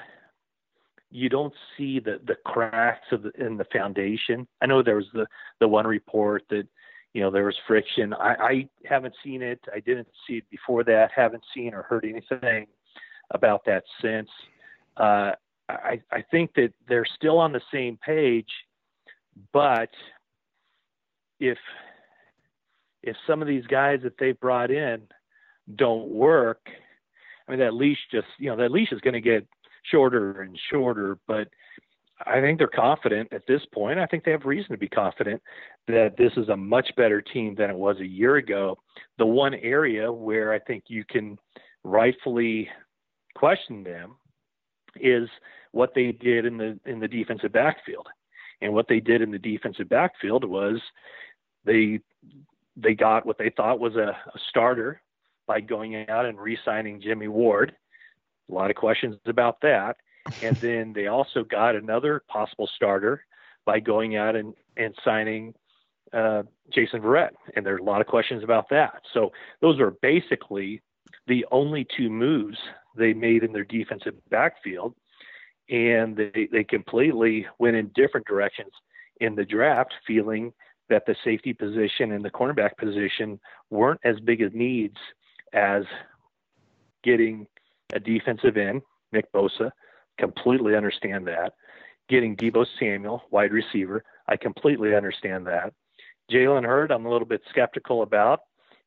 [1.09, 4.47] you don't see the the cracks of the, in the foundation.
[4.61, 5.25] I know there was the
[5.59, 6.67] the one report that
[7.13, 8.13] you know there was friction.
[8.13, 9.59] I, I haven't seen it.
[9.73, 11.11] I didn't see it before that.
[11.15, 12.67] Haven't seen or heard anything
[13.31, 14.29] about that since.
[14.97, 15.31] Uh,
[15.69, 18.49] I, I think that they're still on the same page,
[19.51, 19.89] but
[21.39, 21.57] if
[23.07, 25.01] if some of these guys that they've brought in
[25.75, 26.59] don't work,
[27.47, 29.47] I mean that leash just you know that leash is going to get
[29.89, 31.17] shorter and shorter.
[31.27, 31.47] But
[32.25, 33.99] I think they're confident at this point.
[33.99, 35.41] I think they have reason to be confident
[35.87, 38.77] that this is a much better team than it was a year ago.
[39.17, 41.37] The one area where I think you can
[41.83, 42.69] rightfully
[43.35, 44.15] question them
[44.99, 45.29] is
[45.71, 48.07] what they did in the in the defensive backfield.
[48.61, 50.81] And what they did in the defensive backfield was
[51.63, 51.99] they
[52.77, 55.01] they got what they thought was a, a starter
[55.47, 57.75] by going out and re-signing Jimmy Ward.
[58.49, 59.97] A lot of questions about that.
[60.43, 63.25] And then they also got another possible starter
[63.65, 65.53] by going out and, and signing
[66.13, 67.31] uh, Jason Verrett.
[67.55, 69.01] And there's a lot of questions about that.
[69.13, 70.81] So those are basically
[71.25, 72.57] the only two moves
[72.95, 74.93] they made in their defensive backfield.
[75.69, 78.71] And they, they completely went in different directions
[79.19, 80.53] in the draft, feeling
[80.89, 84.97] that the safety position and the cornerback position weren't as big of needs
[85.53, 85.83] as
[87.03, 87.47] getting
[87.93, 89.71] a defensive end, Nick Bosa.
[90.17, 91.53] Completely understand that.
[92.09, 95.73] Getting Deebo Samuel, wide receiver, I completely understand that.
[96.31, 98.41] Jalen Hurd, I'm a little bit skeptical about.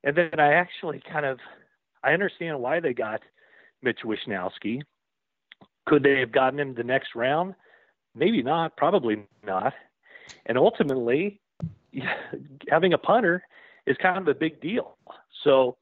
[0.04, 1.38] And then I actually kind of
[2.02, 3.20] I understand why they got
[3.82, 4.82] Mitch Wishnowsky.
[5.86, 7.54] Could they have gotten him the next round?
[8.14, 9.74] Maybe not, probably not.
[10.46, 11.40] And ultimately,
[12.68, 13.42] having a punter
[13.86, 14.96] is kind of a big deal.
[15.44, 15.76] So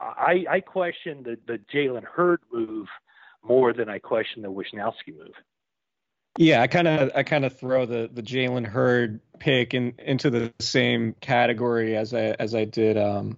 [0.00, 2.88] I, I question the, the Jalen Hurd move
[3.42, 5.34] more than I question the Wishnowsky move.
[6.38, 10.30] Yeah, I kind of I kind of throw the the Jalen Hurd pick in, into
[10.30, 13.36] the same category as I as I did um,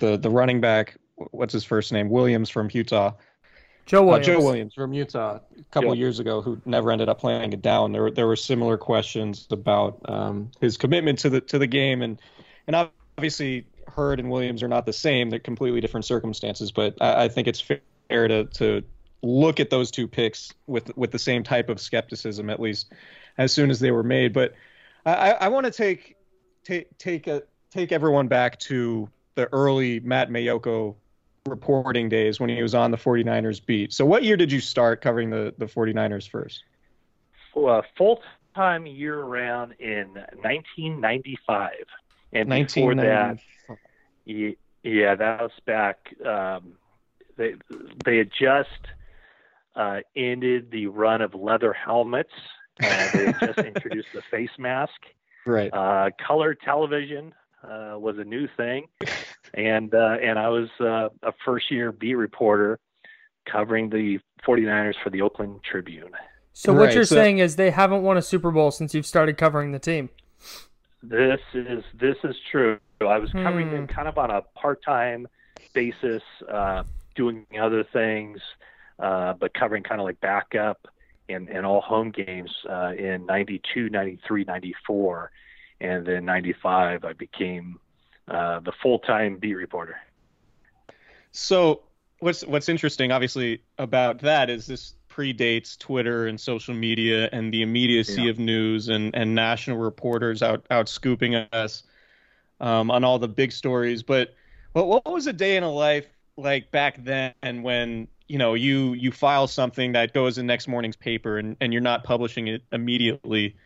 [0.00, 2.08] the the running back what's his first name?
[2.08, 3.12] Williams from Utah.
[3.86, 4.28] Joe Williams.
[4.28, 5.94] Uh, Joe Williams from Utah a couple Joe.
[5.94, 7.92] years ago, who never ended up playing it down.
[7.92, 12.20] There, there were similar questions about um, his commitment to the to the game, and
[12.66, 15.30] and obviously Hurd and Williams are not the same.
[15.30, 18.82] They're completely different circumstances, but I, I think it's fair to to
[19.22, 22.92] look at those two picks with with the same type of skepticism, at least
[23.38, 24.32] as soon as they were made.
[24.32, 24.54] But
[25.04, 26.16] I, I want to take
[26.64, 30.94] take take a take everyone back to the early Matt Maiocco
[31.46, 33.92] reporting days when he was on the 49ers beat.
[33.92, 36.64] So what year did you start covering the, the 49ers first?
[37.54, 38.22] Well, full
[38.54, 41.70] time year round in 1995.
[42.32, 43.38] And before that,
[44.26, 46.14] yeah, that was back.
[46.24, 46.72] Um,
[47.36, 47.54] they
[48.04, 48.68] they had just
[49.76, 52.32] uh, ended the run of leather helmets.
[52.82, 55.00] Uh, they had just introduced the face mask.
[55.46, 55.72] Right.
[55.72, 57.34] Uh, color television
[57.64, 58.86] uh, was a new thing,
[59.54, 62.78] and uh, and I was uh, a first year beat reporter
[63.50, 66.10] covering the 49ers for the Oakland Tribune.
[66.52, 69.06] So what Right, you're so- saying is they haven't won a Super Bowl since you've
[69.06, 70.08] started covering the team.
[71.02, 72.78] This is this is true.
[73.00, 73.74] I was covering Hmm.
[73.74, 75.26] them kind of on a part-time
[75.74, 76.84] basis, uh,
[77.16, 78.40] doing other things,
[78.98, 80.86] uh, but covering kind of like backup
[81.28, 85.30] and, and all home games uh, in 92, 93, 94.
[85.84, 87.78] And then 95, I became
[88.26, 89.96] uh, the full-time beat reporter.
[91.32, 91.82] So
[92.20, 97.62] what's what's interesting, obviously, about that is this predates Twitter and social media and the
[97.62, 98.30] immediacy Yeah.
[98.30, 101.82] of news and, and national reporters out out scooping us
[102.60, 104.02] um, on all the big stories.
[104.02, 104.34] But
[104.72, 106.06] what what was a day in a life
[106.36, 110.96] like back then when you know you you file something that goes in next morning's
[110.96, 113.56] paper and, and you're not publishing it immediately?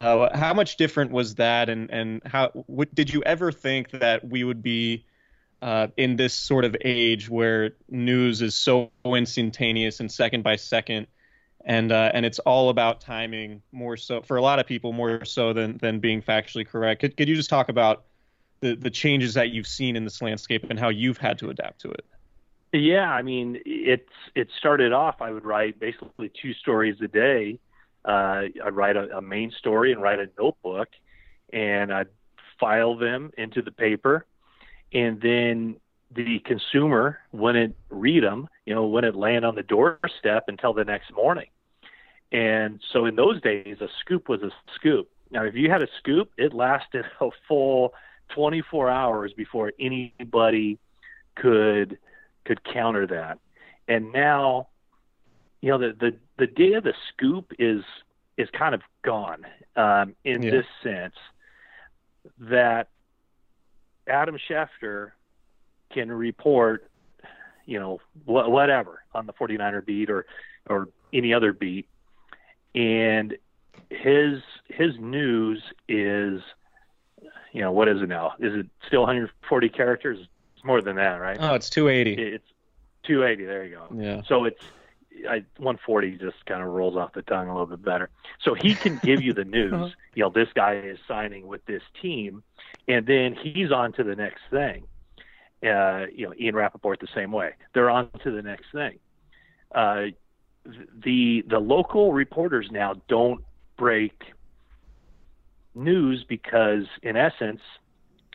[0.00, 4.26] Uh, how much different was that, and and how what, did you ever think that
[4.28, 5.04] we would be
[5.62, 11.06] uh, in this sort of age where news is so instantaneous and second by second,
[11.64, 15.24] and uh, and it's all about timing more so for a lot of people more
[15.24, 17.00] so than than being factually correct.
[17.00, 18.04] Could, could you just talk about
[18.60, 21.80] the the changes that you've seen in this landscape and how you've had to adapt
[21.82, 22.04] to it?
[22.72, 25.20] Yeah, I mean, it's it started off.
[25.20, 27.58] I would write basically two stories a day.
[28.04, 30.88] Uh, I'd write a, a main story and write a notebook,
[31.52, 32.08] and I'd
[32.58, 34.26] file them into the paper,
[34.92, 35.76] and then
[36.14, 38.48] the consumer wouldn't read them.
[38.66, 41.48] You know, wouldn't land on the doorstep until the next morning.
[42.32, 45.08] And so in those days, a scoop was a scoop.
[45.30, 47.94] Now, if you had a scoop, it lasted a full
[48.34, 50.78] 24 hours before anybody
[51.36, 51.98] could
[52.44, 53.38] could counter that.
[53.86, 54.68] And now,
[55.60, 57.82] you know, the the, the day of the scoop is
[58.36, 59.44] is kind of gone
[59.76, 60.50] um, in Yeah.
[60.50, 61.14] this sense
[62.38, 62.88] that
[64.06, 65.12] Adam Schefter
[65.92, 66.90] can report,
[67.66, 70.26] you know, wh- whatever on the 49er beat or
[70.68, 71.86] or any other beat,
[72.74, 73.36] and
[73.90, 76.40] his his news is,
[77.52, 78.32] you know, what is it now?
[78.38, 80.18] Is it still 140 characters?
[80.56, 81.36] It's more than that, right?
[81.40, 82.22] Oh, it's 280.
[82.22, 82.44] It's
[83.04, 83.44] 280.
[83.46, 83.86] There you go.
[83.94, 84.22] Yeah.
[84.28, 84.62] So it's
[85.28, 88.10] I, 140 just kind of rolls off the tongue a little bit better.
[88.42, 89.94] So he can give you the news.
[90.14, 92.42] you know, this guy is signing with this team,
[92.88, 94.84] and then he's on to the next thing.
[95.62, 97.52] Uh, you know, Ian Rapoport the same way.
[97.74, 98.98] They're on to the next thing.
[99.74, 100.06] Uh,
[101.04, 103.42] the the local reporters now don't
[103.76, 104.22] break
[105.74, 107.60] news because, in essence,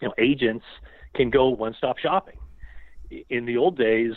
[0.02, 0.66] you know, agents
[1.14, 2.38] can go one stop shopping.
[3.30, 4.14] In the old days,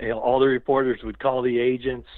[0.00, 2.08] you know, all the reporters would call the agents,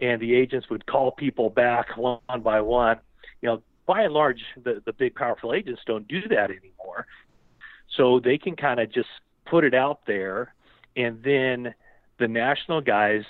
[0.00, 2.98] and the agents would call people back one by one.
[3.40, 7.06] You know, by and large, the the big powerful agents don't do that anymore.
[7.96, 9.08] So they can kind of just
[9.46, 10.54] put it out there,
[10.96, 11.74] and then
[12.18, 13.22] the national guys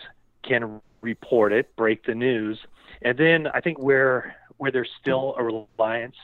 [0.43, 2.59] can report it, break the news,
[3.03, 6.17] and then I think where where there's still a reliance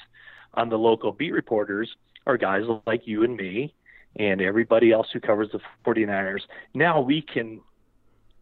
[0.54, 1.94] on the local beat reporters
[2.26, 3.74] are guys like you and me
[4.16, 6.42] and everybody else who covers the 49ers.
[6.74, 7.61] Now we can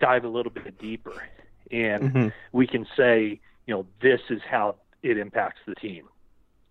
[0.01, 1.23] dive a little bit deeper
[1.71, 2.33] and Mhm.
[2.53, 6.09] we can say, you know, this is how it impacts the team.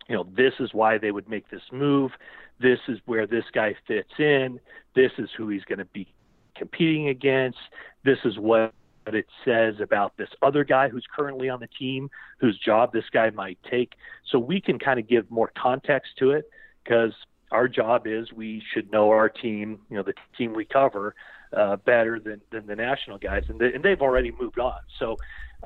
[0.10, 2.18] You know, this is why they would make this move.
[2.60, 4.60] This is where this guy fits in.
[4.93, 6.08] This is who he's going to be
[6.56, 7.60] competing against.
[8.04, 8.74] This is what
[9.06, 13.30] it says about this other guy who's currently on the team, whose job this guy
[13.30, 13.95] might take.
[14.26, 16.50] So we can kind of give more context to it
[16.84, 17.14] because
[17.52, 21.16] our job is we should know our team, you know, the team we cover
[21.54, 24.80] uh, better than, than the national guys, and, they, and they've already moved on.
[25.00, 25.18] So,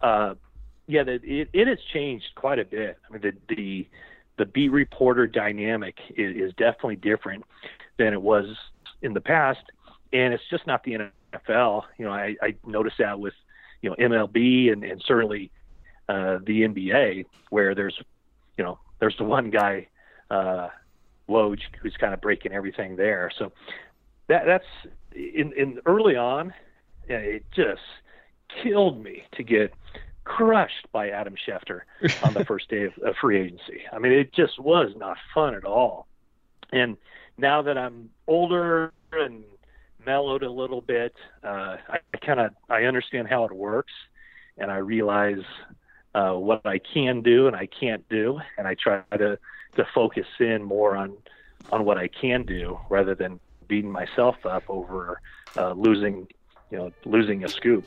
[0.02, 0.36] uh,
[0.88, 2.98] yeah, the, it, it has changed quite a bit.
[3.08, 3.88] I mean, the the,
[4.38, 7.46] the beat reporter dynamic is, is definitely different
[7.98, 8.46] than it was
[9.02, 9.62] in the past,
[10.14, 10.98] and it's just not the
[11.34, 11.84] NFL.
[11.98, 13.34] You know, I, I noticed that with
[13.82, 15.52] you know MLB and, and certainly
[16.10, 18.00] uh, the NBA, where there's
[18.58, 19.88] you know there's the one guy.
[20.30, 20.70] Uh,
[21.32, 23.32] Woj, who's kind of breaking everything there.
[23.38, 23.52] So
[24.28, 24.66] that that's
[25.14, 26.54] in in early on,
[27.08, 27.82] it just
[28.62, 29.74] killed me to get
[30.24, 31.82] crushed by Adam Schefter
[32.24, 33.82] on the first day of, of free agency.
[33.92, 36.08] I mean, it just was not fun at all.
[36.72, 36.98] And
[37.38, 39.44] now that I'm older and
[40.06, 41.14] mellowed a little bit,
[41.44, 43.94] uh, I, I kind of I understand how it works,
[44.58, 45.44] and I realize
[46.14, 49.38] uh, what I can do and I can't do, and I try to
[49.78, 51.16] to focus in more on
[51.72, 55.22] on what I can do rather than beating myself up over
[55.58, 56.28] uh, losing
[56.70, 57.86] you know losing a scoop.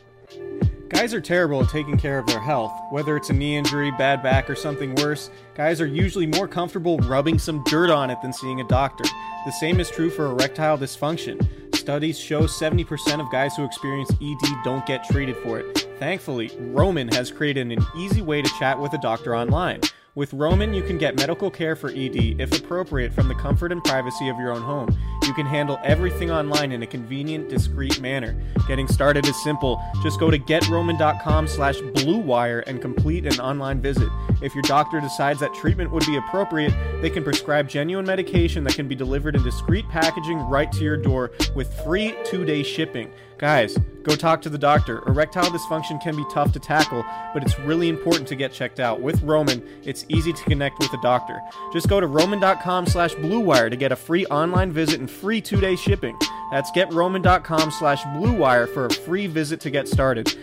[0.88, 2.72] Guys are terrible at taking care of their health.
[2.90, 6.98] Whether it's a knee injury, bad back, or something worse, guys are usually more comfortable
[6.98, 9.04] rubbing some dirt on it than seeing a doctor.
[9.44, 11.46] The same is true for erectile dysfunction.
[11.84, 15.86] Studies show 70% of guys who experience ED don't get treated for it.
[15.98, 19.82] Thankfully, Roman has created an easy way to chat with a doctor online.
[20.16, 23.82] With Roman, you can get medical care for ED, if appropriate, from the comfort and
[23.82, 24.96] privacy of your own home.
[25.24, 28.40] You can handle everything online in a convenient, discreet manner.
[28.68, 29.82] Getting started is simple.
[30.04, 34.08] Just go to getroman.com slash bluewire and complete an online visit.
[34.40, 38.76] If your doctor decides that treatment would be appropriate, they can prescribe genuine medication that
[38.76, 43.10] can be delivered in discreet packaging right to your door with free two-day shipping.
[43.38, 45.02] Guys, go talk to the doctor.
[45.08, 49.00] Erectile dysfunction can be tough to tackle, but it's really important to get checked out.
[49.00, 51.40] With Roman, it's easy to connect with a doctor.
[51.72, 55.76] Just go to roman.com slash bluewire to get a free online visit and free two-day
[55.76, 56.16] shipping.
[56.52, 60.36] That's getroman.com slash bluewire for a free visit to get started.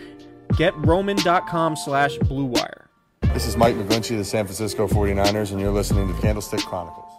[0.52, 2.86] Getroman.com slash bluewire.
[3.32, 7.11] This is Mike McGlinchey of the San Francisco 49ers, and you're listening to Candlestick Chronicles.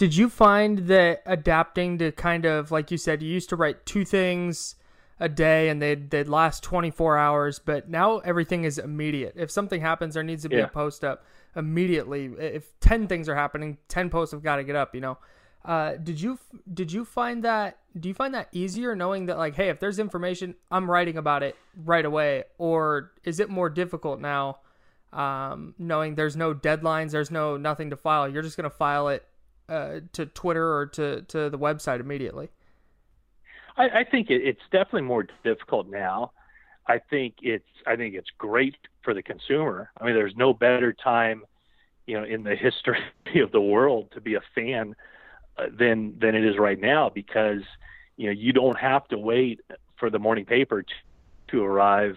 [0.00, 3.84] Did you find that adapting to kind of like you said, you used to write
[3.84, 4.76] two things
[5.18, 9.34] a day and they'd they'd last 24 hours, but now everything is immediate.
[9.36, 10.62] If something happens, there needs to be Yeah.
[10.62, 11.22] a post up
[11.54, 12.32] immediately.
[12.38, 14.94] If 10 things are happening, 10 posts have got to get up.
[14.94, 15.18] You know.
[15.66, 16.38] Uh, did you
[16.72, 19.98] did you find that do you find that easier knowing that like hey if there's
[19.98, 24.60] information I'm writing about it right away or is it more difficult now
[25.12, 29.26] um, knowing there's no deadlines there's no nothing to file you're just gonna file it
[29.70, 32.50] uh, to Twitter or to, to the website immediately.
[33.76, 36.32] I, I think it, it's definitely more difficult now.
[36.86, 39.90] I think it's I think it's great for the consumer.
[39.98, 41.44] I mean, there's no better time,
[42.06, 42.98] you know, in the history
[43.36, 44.96] of the world to be a fan
[45.56, 47.62] uh, than than it is right now because
[48.16, 49.60] you know you don't have to wait
[49.98, 50.94] for the morning paper to,
[51.48, 52.16] to arrive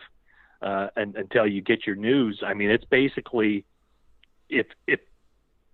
[0.61, 2.41] uh, and, until you get your news.
[2.45, 3.65] I mean, it's basically
[4.49, 5.01] if if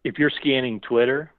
[0.03, 1.32] if you're scanning Twitter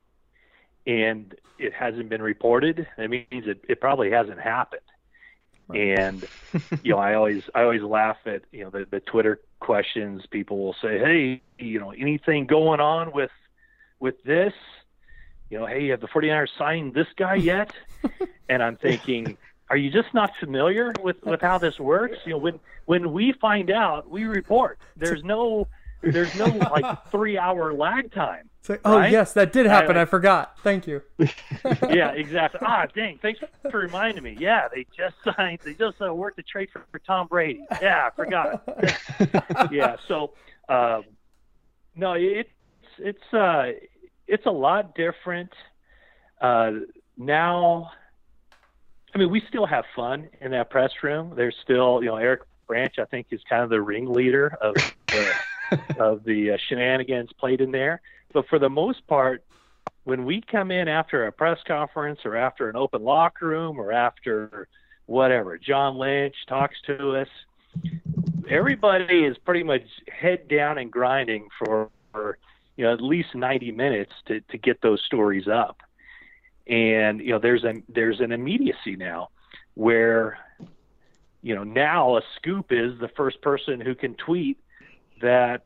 [0.86, 4.82] and it hasn't been reported, it means it, it probably hasn't happened.
[5.74, 6.24] And
[6.82, 10.26] you know, I always I always laugh at you know the, the Twitter questions.
[10.30, 13.30] People will say, "Hey, you know, anything going on with
[14.00, 14.54] with this?"
[15.48, 17.72] You know, "Hey, have the 49ers signed this guy yet?"
[18.48, 19.36] and I'm thinking,
[19.70, 22.18] are you just not familiar with with how this works?
[22.26, 24.80] You know, when when we find out, we report.
[24.96, 25.68] There's no
[26.02, 28.49] there's no like three hour lag time.
[28.60, 29.10] It's like, oh Right?
[29.10, 29.96] yes, that did happen.
[29.96, 30.58] I, I- forgot.
[30.62, 31.00] Thank you.
[31.88, 32.60] yeah, exactly.
[32.62, 33.18] Ah, dang!
[33.22, 33.40] Thanks
[33.70, 34.36] for reminding me.
[34.38, 35.60] Yeah, they just signed.
[35.64, 37.64] They just uh, worked a trade for, for Tom Brady.
[37.80, 38.62] Yeah, I forgot.
[39.72, 39.96] yeah.
[40.08, 40.34] So,
[40.68, 41.04] um,
[41.96, 42.50] no, it's
[42.98, 43.70] it's uh,
[44.28, 45.50] it's a lot different
[46.42, 46.72] uh,
[47.16, 47.90] now.
[49.14, 51.32] I mean, we still have fun in that press room.
[51.34, 52.94] There's still, you know, Eric Branch.
[52.98, 54.74] I think is kind of the ringleader of
[55.08, 55.34] the,
[55.98, 58.02] of the uh, shenanigans played in there.
[58.32, 59.44] But for the most part,
[60.04, 63.92] when we come in after a press conference or after an open locker room or
[63.92, 64.68] after
[65.06, 67.28] whatever, John Lynch talks to us,
[68.48, 72.38] everybody is pretty much head down and grinding for, for
[72.76, 75.78] you know at least 90 minutes to, to get those stories up.
[76.66, 79.28] And you know there's a there's an immediacy now
[79.74, 80.38] where
[81.42, 84.58] you know now a scoop is the first person who can tweet
[85.20, 85.64] that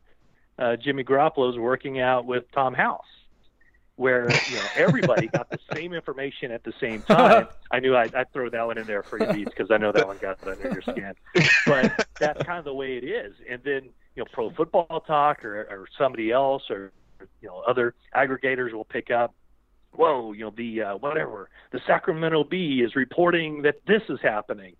[0.58, 3.04] uh, Jimmy Garoppolo is working out with Tom House
[3.96, 7.46] where you know everybody got the same information at the same time.
[7.70, 9.92] I knew I'd, I'd throw that one in there for you, Beats, because I know
[9.92, 11.14] that one got under your skin.
[11.66, 13.34] But that's kind of the way it is.
[13.48, 16.92] And then you know, Pro Football Talk or, or somebody else or
[17.40, 19.34] you know other aggregators will pick up.
[19.92, 24.74] Whoa, you know the uh, whatever the Sacramento Bee is reporting that this is happening,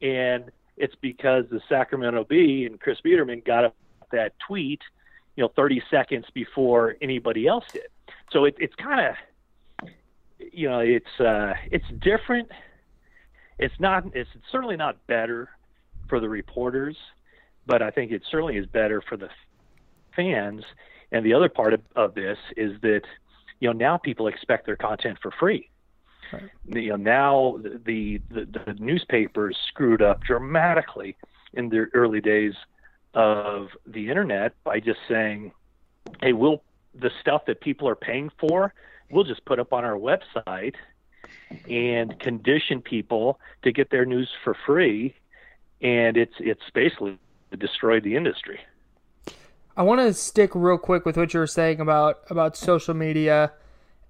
[0.00, 3.76] and it's because the Sacramento Bee and Chris Biderman got up
[4.10, 4.80] that tweet,
[5.38, 7.86] you know, 30 seconds before anybody else did.
[8.32, 9.88] So it, it's kind of
[10.52, 12.50] you know it's uh it's different.
[13.58, 15.48] It's not it's certainly not better
[16.08, 16.96] for the reporters
[17.66, 19.28] but i think it certainly is better for the
[20.18, 20.64] fans.
[21.12, 23.02] And the other part of, of this is that
[23.60, 25.70] you know now people expect their content for free.
[26.66, 31.16] You know now the, the the newspapers screwed up dramatically
[31.54, 32.52] in the early days
[33.14, 35.52] of the internet by just saying
[36.20, 36.62] hey we'll
[36.94, 38.74] the stuff that people are paying for,
[39.10, 40.74] we'll just put up on our website
[41.68, 45.14] and condition people to get their news for free.
[45.80, 47.18] And it's it's basically
[47.56, 48.60] destroyed the industry.
[49.76, 53.52] I want to stick real quick with what you were saying about about social media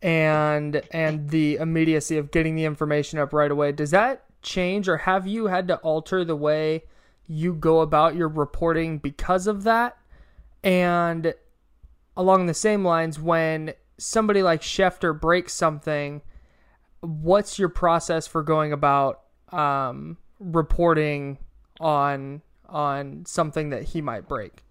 [0.01, 3.73] and and the immediacy of getting the information up right away.
[3.73, 6.85] Does that change or have you had to alter the way
[7.29, 9.97] you go about your reporting because of that?
[10.65, 11.35] And
[12.17, 16.23] along the same lines, when somebody like Schefter breaks something,
[17.01, 19.21] what's your process for going about
[19.53, 21.39] um, reporting
[21.81, 24.63] on on something that he might break?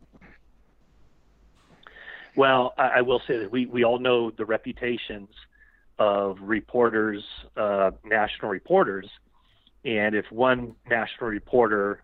[2.35, 5.29] Well, I, I will say that we, we all know the reputations
[5.97, 7.23] of reporters,
[7.55, 9.09] uh, national reporters,
[9.83, 12.03] and if one national reporter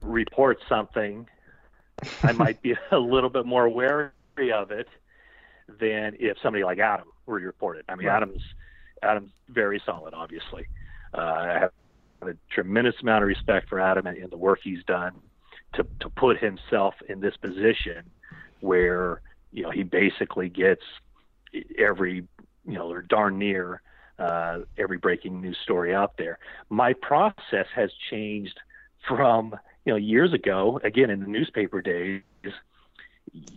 [0.00, 1.26] reports something,
[2.22, 4.10] I might be a little bit more wary
[4.52, 4.88] of it
[5.80, 7.84] than if somebody like Adam were to report it.
[7.88, 8.16] I mean, right.
[8.16, 8.42] Adam's
[9.02, 10.66] Adam's very solid, obviously.
[11.12, 11.72] Uh, I have
[12.22, 15.12] a tremendous amount of respect for Adam and, and the work he's done
[15.74, 18.04] to to put himself in this position
[18.60, 19.20] where
[19.52, 20.82] you know he basically gets
[21.78, 22.26] every
[22.66, 23.82] you know or darn near
[24.18, 26.38] uh, every breaking news story out there.
[26.70, 28.58] My process has changed
[29.06, 29.56] from
[29.86, 30.78] you know years ago.
[30.84, 32.20] Again, in the newspaper days,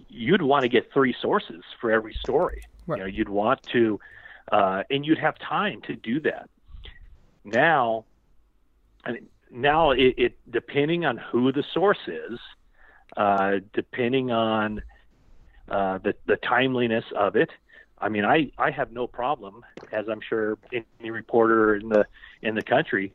[0.07, 2.61] you'd want to get three sources for every story.
[2.87, 2.99] Right.
[2.99, 3.99] You know, you'd want to,
[4.51, 6.49] uh, and you'd have time to do that.
[7.43, 8.05] Now,
[9.51, 12.39] now it, it depending on who the source is,
[13.17, 14.81] uh, depending on
[15.67, 17.49] uh, the the timeliness of it.
[18.01, 22.05] I mean, I, I have no problem, as I'm sure any reporter in the
[22.41, 23.13] in the country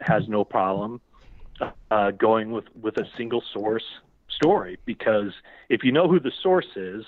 [0.00, 1.00] has no problem
[1.90, 3.84] uh, going with, with a single source
[4.28, 5.32] story because
[5.68, 7.04] if you know who the source is,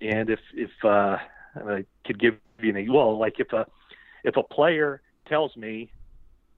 [0.00, 1.16] and if if uh,
[1.56, 3.66] I could give you an well, like if a
[4.24, 5.90] if a player tells me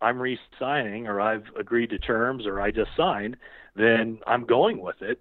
[0.00, 3.36] I'm re-signing or I've agreed to terms or I just signed,
[3.76, 5.20] then I'm going with it,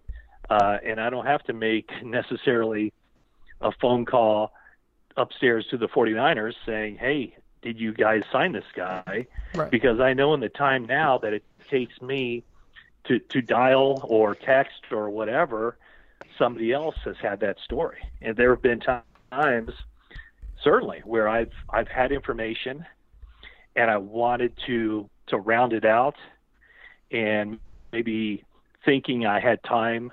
[0.50, 2.94] uh, and I don't have to make necessarily
[3.62, 4.54] a phone call
[5.18, 9.72] upstairs to the 49ers saying, "Hey, did you guys sign this guy?" Right.
[9.72, 12.44] Because I know in the time now that it takes me
[13.06, 15.78] to to dial or text or whatever,
[16.38, 18.82] somebody else has had that story, and there have been
[19.32, 19.72] times,
[20.62, 22.86] certainly, where I've I've had information,
[23.76, 26.16] and I wanted to to round it out,
[27.12, 27.60] and
[27.92, 28.44] maybe
[28.86, 30.12] thinking I had time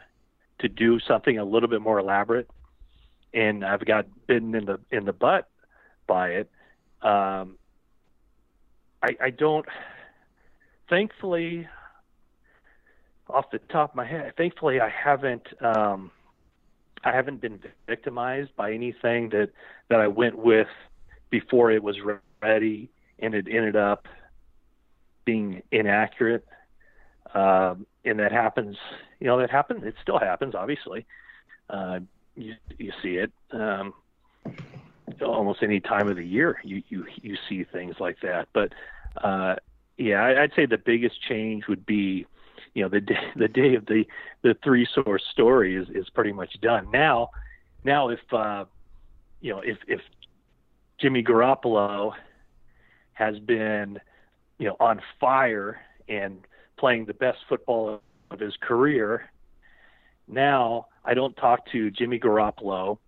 [0.58, 2.48] to do something a little bit more elaborate,
[3.34, 5.48] and I've got bitten in the in the butt
[6.06, 6.50] by it.
[7.02, 7.58] Um,
[9.02, 9.66] I, I don't.
[10.88, 11.68] Thankfully,
[13.28, 16.10] off the top of my head, thankfully I haven't um,
[17.04, 19.50] I haven't been victimized by anything that
[19.88, 20.68] that I went with
[21.30, 21.96] before it was
[22.42, 24.06] ready and it ended up
[25.24, 26.46] being inaccurate.
[27.34, 28.76] Um, and that happens,
[29.18, 29.82] you know, that happens.
[29.84, 31.04] It still happens, obviously.
[31.68, 32.00] Uh,
[32.36, 33.92] you, you see it um,
[35.20, 36.58] almost any time of the year.
[36.62, 38.48] You you you see things like that.
[38.52, 38.72] But
[39.22, 39.56] uh,
[39.96, 42.26] yeah, I'd say the biggest change would be
[42.74, 44.04] you know the day the day of the
[44.42, 46.90] the three source story is is pretty much done.
[46.92, 47.30] Now
[47.84, 48.64] now if uh
[49.40, 50.00] you know if if
[51.00, 52.12] Jimmy Garoppolo
[53.14, 53.98] has been
[54.58, 56.38] you know on fire and
[56.78, 59.30] playing the best football of his career
[60.28, 62.98] now I don't talk to Jimmy Garoppolo.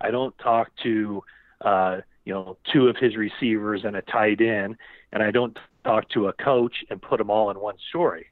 [0.00, 1.22] I don't talk to
[1.62, 4.76] uh you know two of his receivers and a tight end
[5.16, 8.30] and I don't talk to a coach and put them all in one story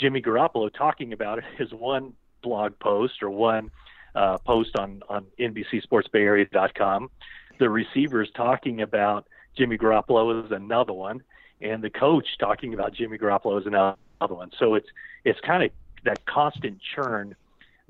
[0.00, 3.70] Jimmy Garoppolo talking about it is one blog post or one
[4.14, 7.10] uh, post on on NBCSportsBayArea.com.
[7.58, 9.26] The receivers talking about
[9.56, 11.22] Jimmy Garoppolo is another one,
[11.60, 13.96] and the coach talking about Jimmy Garoppolo is another
[14.34, 14.50] one.
[14.58, 14.88] So it's
[15.24, 15.70] it's kind of
[16.04, 17.36] that constant churn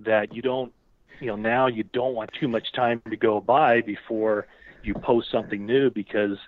[0.01, 0.72] that you don't
[1.20, 4.49] you know now you don't want too much time to go by before
[4.82, 6.38] you post something new because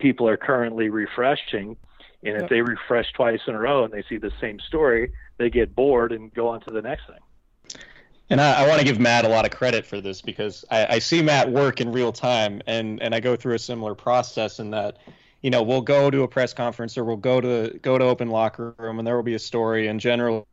[0.00, 1.76] people are currently refreshing
[2.22, 2.50] and if yep.
[2.50, 6.12] they refresh twice in a row and they see the same story, they get bored
[6.12, 7.80] and go on to the next thing.
[8.28, 10.86] And I, I want to give Matt a lot of credit for this because I,
[10.86, 14.60] I see Matt work in real time, and and I go through a similar process
[14.60, 14.98] in that,
[15.40, 18.28] you know, we'll go to a press conference or we'll go to go to open
[18.28, 20.44] locker room, and there will be a story, and generally,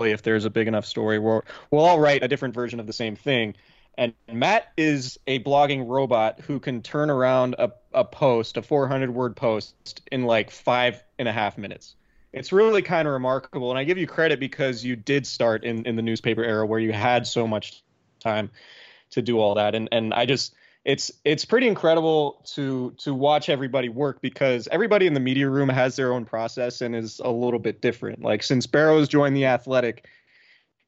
[0.00, 2.92] if there's a big enough story, we'll we'll all write a different version of the
[2.92, 3.54] same thing.
[3.98, 9.12] And Matt is a blogging robot who can turn around a, a post, a 400
[9.12, 11.94] word post, in like five and a half minutes.
[12.32, 13.70] It's really kind of remarkable.
[13.70, 16.80] And I give you credit because you did start in, in the newspaper era where
[16.80, 17.82] you had so much
[18.20, 18.50] time
[19.10, 19.74] to do all that.
[19.74, 25.06] And, and I just, it's it's pretty incredible to to watch everybody work because everybody
[25.06, 28.22] in the media room has their own process and is a little bit different.
[28.22, 30.08] Like since Barrows joined the Athletic,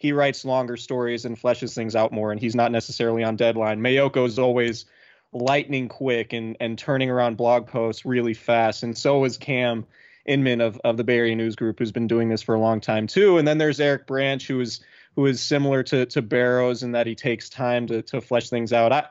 [0.05, 3.81] he writes longer stories and fleshes things out more, and he's not necessarily on deadline.
[3.81, 4.85] Maiocco is always
[5.33, 8.83] lightning quick and and turning around blog posts really fast.
[8.83, 9.87] And so is Cam
[10.27, 12.83] Inman of of the Bay Area News Group, who's been doing this for a long
[12.83, 13.39] time too.
[13.39, 14.85] And then there's Eric Branch, who is
[15.17, 18.75] who is similar to to Barrows in that he takes time to to flesh things
[18.75, 18.93] out.
[18.93, 19.07] I,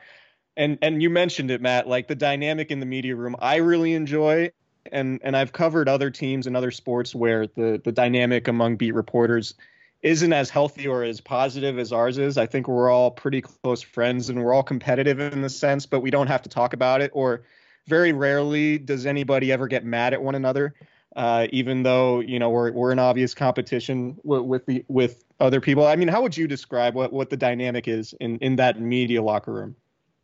[0.56, 3.96] and and you mentioned it, Matt, like the dynamic in the media room, I really
[3.96, 4.52] enjoy.
[4.91, 8.94] And and I've covered other teams and other sports where the the dynamic among beat
[8.94, 9.56] reporters
[10.04, 12.38] isn't as healthy or as positive as ours is.
[12.38, 16.01] I think we're all pretty close friends and we're all competitive in the sense, but
[16.01, 17.10] we don't have to talk about it.
[17.14, 17.43] Or
[17.88, 20.74] very rarely does anybody ever get mad at one another,
[21.16, 25.62] uh, even though you know we're we're in obvious competition with, with the with other
[25.62, 25.88] people.
[25.88, 29.22] I mean, how would you describe what what the dynamic is in in that media
[29.22, 29.76] locker room?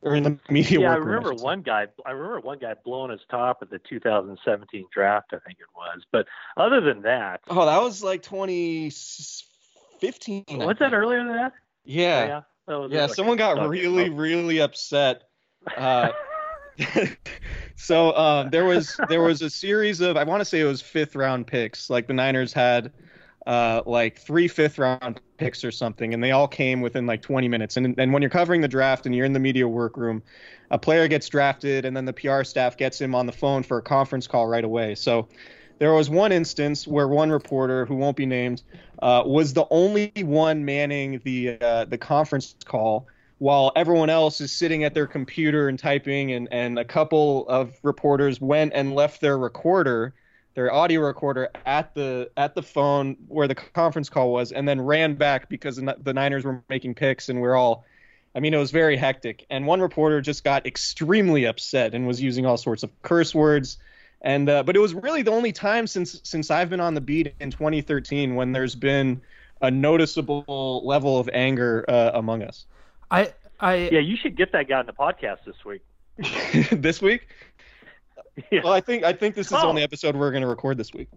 [0.01, 1.87] Or in the media yeah, I workroom, remember one guy.
[2.05, 5.33] I remember one guy blowing his top at the 2017 draft.
[5.33, 6.03] I think it was.
[6.09, 6.25] But
[6.55, 8.89] other than that, oh, that was like 20
[9.99, 10.45] 15.
[10.49, 11.53] Was that earlier than that?
[11.83, 12.41] Yeah.
[12.67, 12.99] Oh, yeah.
[12.99, 15.23] yeah someone got really, really upset.
[15.75, 16.11] Uh,
[17.75, 20.81] so um, there was there was a series of I want to say it was
[20.81, 21.89] fifth round picks.
[21.89, 22.91] Like the Niners had
[23.47, 27.47] uh, like three fifth round picks or something, and they all came within like 20
[27.47, 27.77] minutes.
[27.77, 30.23] And and when you're covering the draft and you're in the media workroom,
[30.71, 33.77] a player gets drafted, and then the PR staff gets him on the phone for
[33.77, 34.95] a conference call right away.
[34.95, 35.27] So
[35.79, 38.61] there was one instance where one reporter, who won't be named,
[39.01, 43.07] uh, was the only one manning the uh, the conference call
[43.39, 47.73] while everyone else is sitting at their computer and typing and, and a couple of
[47.83, 50.13] reporters went and left their recorder
[50.55, 54.81] their audio recorder at the at the phone where the conference call was and then
[54.81, 57.85] ran back because the Niners were making picks and we're all
[58.35, 59.45] I mean it was very hectic.
[59.49, 63.77] And one reporter just got extremely upset and was using all sorts of curse words
[64.21, 67.01] and uh, but it was really the only time since since I've been on the
[67.01, 69.21] beat in 2013 when there's been
[69.61, 72.65] a noticeable level of anger uh, among us.
[73.11, 75.81] I I yeah, you should get that guy on the podcast this week.
[76.71, 77.27] this week?
[78.51, 78.61] Yeah.
[78.63, 79.59] Well, I think I think this is oh.
[79.59, 81.09] the only episode we're going to record this week.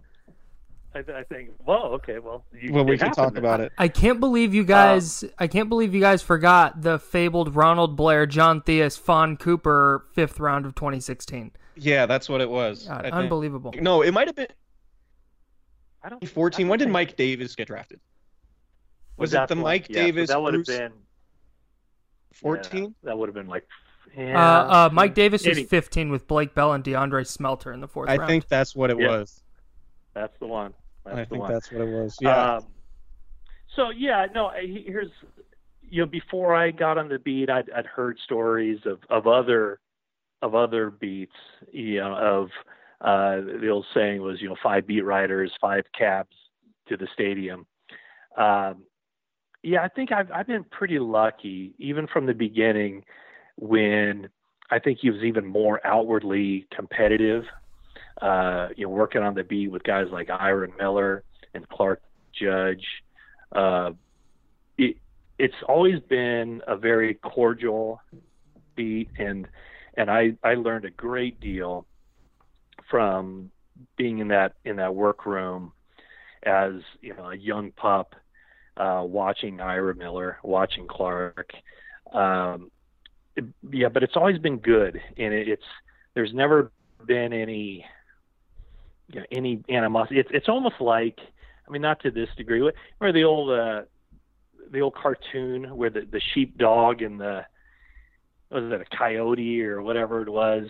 [0.93, 1.51] I, I, think.
[1.65, 2.19] Well, okay.
[2.19, 3.71] Well, you, well, we can talk about it.
[3.77, 5.23] I can't believe you guys.
[5.23, 10.05] Um, I can't believe you guys forgot the fabled Ronald Blair, John Theus, Fahn Cooper
[10.11, 11.51] fifth round of 2016.
[11.75, 12.87] Yeah, that's what it was.
[12.87, 13.73] God, unbelievable.
[13.79, 14.47] No, it might have been.
[16.03, 16.27] I don't.
[16.27, 16.67] 14.
[16.67, 17.99] when did Mike Davis get drafted?
[19.17, 20.27] Was it the Mike yeah, Davis?
[20.29, 20.91] So that would have been.
[22.33, 22.83] 14.
[22.83, 23.65] Yeah, that would have been like.
[24.15, 27.87] Yeah, uh, uh, Mike Davis was 15 with Blake Bell and DeAndre Smelter in the
[27.87, 28.29] fourth I round.
[28.29, 29.07] think that's what it yeah.
[29.07, 29.41] was.
[30.13, 30.73] That's the one.
[31.03, 31.51] That's I think one.
[31.51, 32.17] that's what it was.
[32.21, 32.55] Yeah.
[32.55, 32.65] Um,
[33.75, 34.51] so yeah, no.
[34.55, 35.09] Here's,
[35.81, 39.79] you know, before I got on the beat, I'd, I'd heard stories of of other
[40.43, 41.31] of other beats,
[41.71, 42.49] you know, of
[42.99, 46.35] uh, the old saying was, you know, five beat writers, five cabs
[46.89, 47.65] to the stadium.
[48.37, 48.83] Um,
[49.63, 53.05] yeah, I think I've I've been pretty lucky, even from the beginning,
[53.55, 54.27] when
[54.69, 57.45] I think he was even more outwardly competitive.
[58.21, 61.23] Uh, you know, working on the beat with guys like Ira Miller
[61.53, 62.01] and Clark
[62.39, 62.85] Judge.
[63.53, 63.91] Uh,
[64.77, 64.97] it,
[65.39, 68.01] it's always been a very cordial
[68.75, 69.47] beat, and
[69.95, 71.85] and I I learned a great deal
[72.89, 73.51] from
[73.97, 75.71] being in that in that workroom
[76.43, 78.15] as you know a young pup,
[78.77, 81.51] uh, watching Ira Miller, watching Clark.
[82.11, 82.71] Um,
[83.35, 85.63] it, yeah, but it's always been good, and it, it's
[86.13, 86.71] there's never
[87.05, 87.85] been any
[89.09, 90.19] you know, any animosity.
[90.19, 91.19] It's it's almost like
[91.67, 92.59] I mean not to this degree.
[92.99, 93.81] Remember the old uh,
[94.71, 97.45] the old cartoon where the the sheepdog and the
[98.53, 100.67] was it a coyote or whatever it was.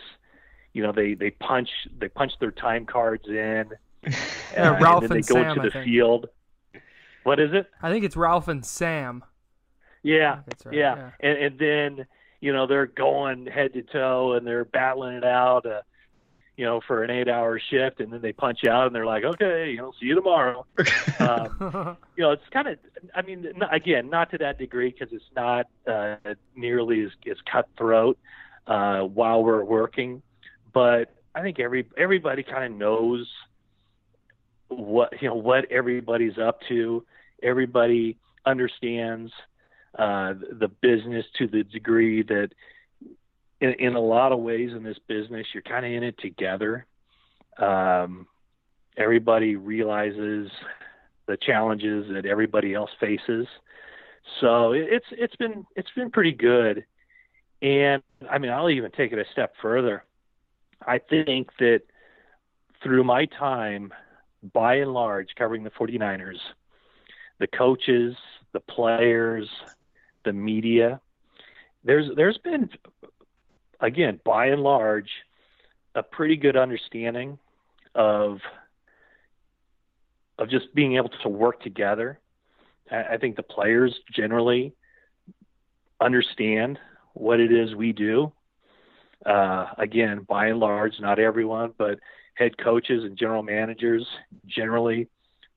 [0.73, 3.69] You know, they they punch they punch their time cards in,
[4.53, 6.27] yeah, uh, Ralph and then they go Sam, to the field.
[7.23, 7.67] What is it?
[7.81, 9.23] I think it's Ralph and Sam.
[10.01, 11.09] Yeah, right, yeah, yeah.
[11.19, 12.05] And, and then
[12.41, 15.65] you know they're going head to toe and they're battling it out.
[15.65, 15.81] Uh,
[16.55, 19.71] you know, for an eight-hour shift, and then they punch out, and they're like, "Okay,
[19.71, 20.65] you know, see you tomorrow."
[21.19, 22.77] um, you know, it's kind of,
[23.15, 26.15] I mean, again, not to that degree because it's not uh,
[26.55, 28.17] nearly as, as cutthroat
[28.67, 30.21] uh, while we're working,
[30.73, 33.27] but I think every everybody kind of knows
[34.67, 37.03] what you know what everybody's up to.
[37.41, 39.31] Everybody understands
[39.97, 42.49] uh, the business to the degree that
[43.63, 46.85] in, in a lot of ways in this business, you're kind of in it together.
[47.57, 48.27] Um,
[48.97, 50.51] everybody realizes
[51.27, 53.47] the challenges that everybody else faces.
[54.41, 56.85] So it's it's been it's been pretty good.
[57.61, 60.03] And I mean, I'll even take it a step further.
[60.85, 61.81] I think that
[62.81, 63.93] through my time,
[64.53, 66.39] by and large, covering the 49ers,
[67.39, 68.15] the coaches,
[68.51, 69.47] the players,
[70.25, 70.99] the media,
[71.85, 72.69] there's there's been
[73.83, 75.09] again, by and large,
[75.93, 77.37] a pretty good understanding
[77.93, 78.39] of
[80.39, 82.19] of just being able to work together.
[82.89, 84.73] I, I think the players generally
[86.01, 86.79] understand
[87.13, 88.31] what it is we do.
[89.23, 91.99] Uh, again, by and large, not everyone, but
[92.33, 94.05] head coaches and general managers
[94.47, 95.07] generally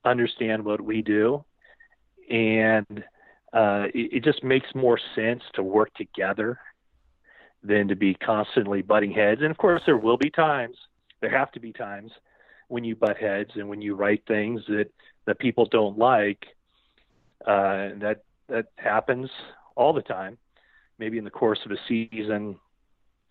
[0.05, 1.43] understand what we do,
[2.31, 3.03] and
[3.53, 6.59] uh, it, it just makes more sense to work together
[7.67, 9.41] than to be constantly butting heads.
[9.43, 10.77] And of course, there will be times,
[11.21, 12.13] there have to be times
[12.69, 14.91] when you butt heads and when you write things that
[15.27, 16.47] that people don't like.
[17.47, 19.31] Uh, that that happens
[19.75, 20.39] all the time.
[20.99, 22.57] Maybe in the course of a season,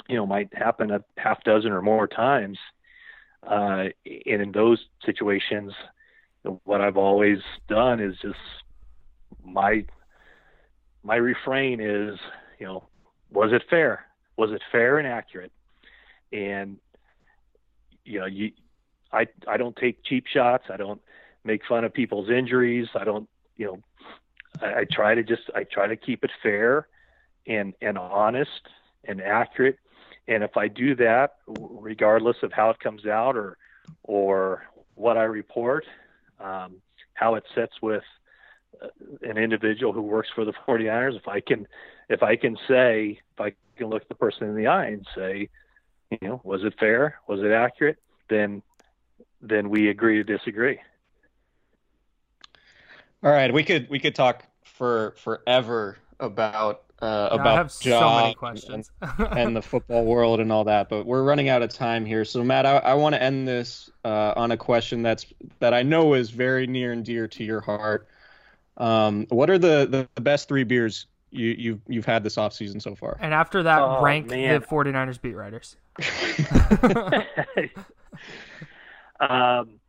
[0.07, 2.59] you know, might happen a half dozen or more times.
[3.45, 5.73] Uh, and in those situations,
[6.63, 8.37] what I've always done is just
[9.43, 9.85] my
[11.03, 12.19] my refrain is,
[12.59, 12.87] you know,
[13.31, 14.05] was it fair?
[14.37, 15.51] Was it fair and accurate?
[16.31, 16.77] And
[18.03, 18.51] you know, you
[19.11, 20.65] I I don't take cheap shots.
[20.69, 21.01] I don't
[21.43, 22.87] make fun of people's injuries.
[22.95, 23.79] I don't, you know,
[24.61, 26.87] I, I try to just I try to keep it fair
[27.47, 28.67] and and honest
[29.05, 29.79] and accurate.
[30.27, 33.57] And if I do that, regardless of how it comes out or
[34.03, 34.63] or
[34.95, 35.85] what I report,
[36.39, 36.77] um,
[37.13, 38.03] how it sits with
[38.81, 38.87] uh,
[39.21, 41.67] an individual who works for the 49ers, if I can
[42.09, 45.49] if I can say if I can look the person in the eye and say,
[46.11, 47.19] you know, was it fair?
[47.27, 47.97] Was it accurate?
[48.29, 48.61] Then
[49.41, 50.79] then we agree to disagree.
[53.23, 57.71] All right, we could we could talk for forever about uh, Yeah, I about have
[57.71, 58.91] so John many and, questions.
[59.31, 62.23] and the football world and all that, but we're running out of time here.
[62.23, 65.25] So Matt, I, I want to end this uh, on a question that's
[65.59, 68.07] that I know is very near and dear to your heart.
[68.77, 72.53] Um, what are the, the, the best three beers you, you've you've had this off
[72.53, 73.17] season so far?
[73.19, 74.61] and after that, Oh, rank man.
[74.61, 75.75] the 49ers beat writers.
[79.19, 79.79] um,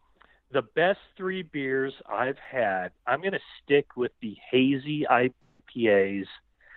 [0.53, 6.27] the best three beers I've had, I'm going to stick with the hazy IPAs.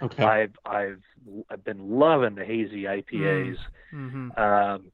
[0.01, 0.23] Okay.
[0.23, 1.01] I've I've
[1.49, 3.57] I've been loving the hazy IPAs.
[3.91, 4.91] hmm Um,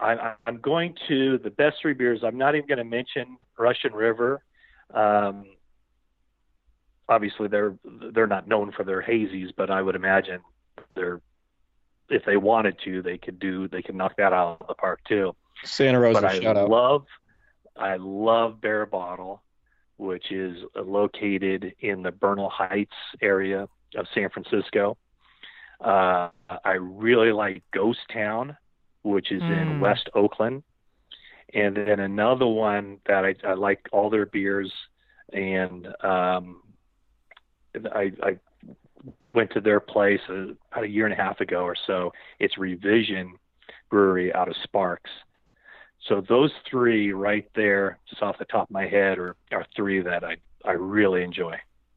[0.00, 2.20] I, I'm going to the best three beers.
[2.24, 4.42] I'm not even going to mention Russian River.
[4.92, 5.44] Um,
[7.08, 7.74] obviously, they're
[8.12, 10.40] they're not known for their hazies, but I would imagine
[10.94, 11.20] they're
[12.08, 15.00] if they wanted to, they could do they could knock that out of the park
[15.08, 15.34] too.
[15.64, 16.68] Santa Rosa, but I shout out.
[16.68, 17.06] love
[17.76, 19.40] I love Barebottle,
[19.96, 24.96] which is located in the Bernal Heights area of San Francisco.
[25.80, 26.28] Uh,
[26.64, 28.56] I really like Ghost Town,
[29.02, 29.80] which is in Mm.
[29.80, 30.62] West Oakland.
[31.54, 34.72] And then another one that I, I like all their beers,
[35.32, 36.61] and um,
[37.94, 38.38] I, I
[39.32, 42.12] went to their place uh, about a year and a half ago or so.
[42.38, 43.34] It's Revision
[43.90, 45.10] Brewery out of Sparks.
[46.08, 50.00] So those three right there, just off the top of my head, are, are three
[50.00, 51.56] that I, I really enjoy.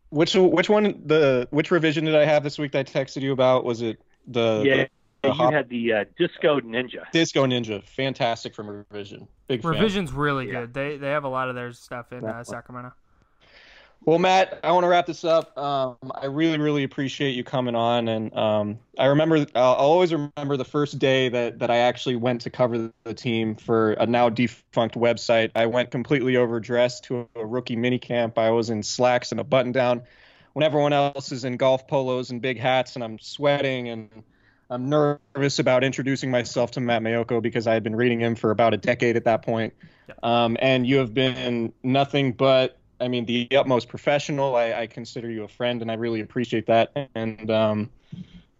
[0.09, 3.31] Which which one the which revision did I have this week that I texted you
[3.31, 3.65] about?
[3.65, 4.89] Was it the, yeah, the,
[5.23, 7.09] the you hop- had the uh, Disco Ninja.
[7.11, 7.83] Disco Ninja?
[7.83, 9.27] Fantastic from Revision.
[9.47, 9.71] Big fan.
[9.71, 10.61] Revision's really Yeah.
[10.61, 10.73] good.
[10.75, 12.93] They they have a lot of their stuff in uh, Sacramento.
[14.05, 15.57] Well, Matt, I want to wrap this up.
[15.57, 20.57] Um, I really, really appreciate you coming on, and um, I remember I'll, always remember
[20.57, 24.29] the first day that that I actually went to cover the team for a now
[24.29, 25.51] defunct website.
[25.55, 28.37] I went completely overdressed to a rookie mini camp.
[28.37, 30.03] I was in slacks and a button down,
[30.53, 34.23] when everyone else is in golf polos and big hats, and I'm sweating and
[34.69, 38.51] I'm nervous about introducing myself to Matt Maiocco because I had been reading him for
[38.51, 39.73] about a decade at that point.
[40.21, 44.55] Um, and you have been nothing but, I mean, the utmost professional.
[44.55, 47.09] I, I consider you a friend, and I really appreciate that.
[47.15, 47.89] And um,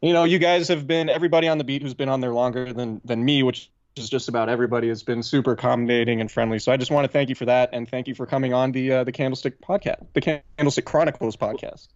[0.02, 2.74] you know, you guys have been everybody on the beat who's been on there longer
[2.74, 6.60] than than me, which is just about everybody, has been super accommodating and friendly.
[6.60, 8.72] So I just want to thank you for that, and thank you for coming on
[8.72, 11.88] the uh, the Candlestick podcast, the Candlestick Chronicles podcast.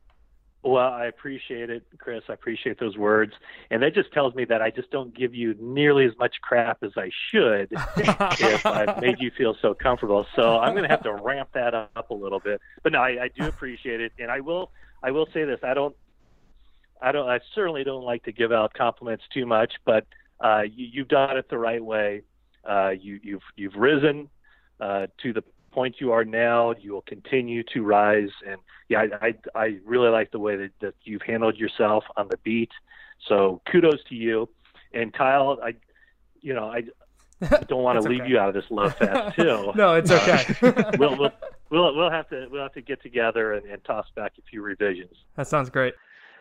[0.69, 2.21] Well, I appreciate it, Chris.
[2.29, 3.33] I appreciate those words,
[3.71, 6.83] and that just tells me that I just don't give you nearly as much crap
[6.83, 10.27] as I should if I've made you feel so comfortable.
[10.35, 12.61] So I'm going to have to ramp that up a little bit.
[12.83, 14.69] But no, I, I do appreciate it, and I will.
[15.01, 15.95] I will say this: I don't.
[17.01, 17.27] I don't.
[17.27, 20.05] I certainly don't like to give out compliments too much, but
[20.39, 22.21] uh, you, you've done it the right way.
[22.63, 24.29] Uh, you, you've you've risen
[24.79, 26.73] uh, to the point you are now.
[26.79, 28.57] You will continue to rise, and
[28.87, 32.37] yeah, I I, I really like the way that, that you've handled yourself on the
[32.37, 32.71] beat.
[33.27, 34.49] So kudos to you,
[34.93, 35.59] and Kyle.
[35.63, 35.75] I,
[36.41, 36.83] you know, I
[37.67, 38.29] don't want to leave okay.
[38.29, 39.71] you out of this love fest too.
[39.75, 40.45] no, it's okay.
[40.97, 41.31] we'll, we'll
[41.69, 44.61] we'll we'll have to we'll have to get together and, and toss back a few
[44.61, 45.15] revisions.
[45.35, 45.93] that sounds great.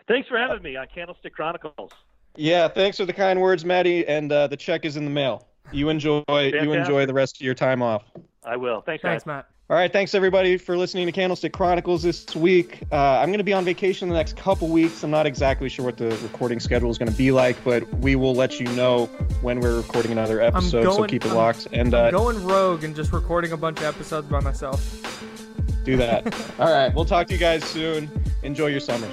[0.06, 1.92] Thanks for having me on Candlestick Chronicles.
[2.34, 4.06] Yeah, thanks for the kind words, Maddie.
[4.06, 5.46] And uh, the check is in the mail.
[5.70, 6.22] You enjoy.
[6.28, 8.04] You enjoy the rest of your time off.
[8.48, 8.80] I will.
[8.80, 9.26] Thanks, Thanks, guys.
[9.26, 9.46] Matt.
[9.70, 12.80] All right, thanks everybody for listening to Candlestick Chronicles this week.
[12.90, 15.02] Uh, I'm going to be on vacation the next couple weeks.
[15.04, 18.16] I'm not exactly sure what the recording schedule is going to be like, but we
[18.16, 19.06] will let you know
[19.42, 20.84] when we're recording another episode.
[20.84, 23.78] so keep it I'm- locked and I'm uh, going rogue and just recording a bunch
[23.80, 24.80] of episodes by myself.
[25.84, 26.26] do that.
[26.58, 28.10] All right, we'll talk to you guys soon.
[28.44, 29.12] Enjoy your summers.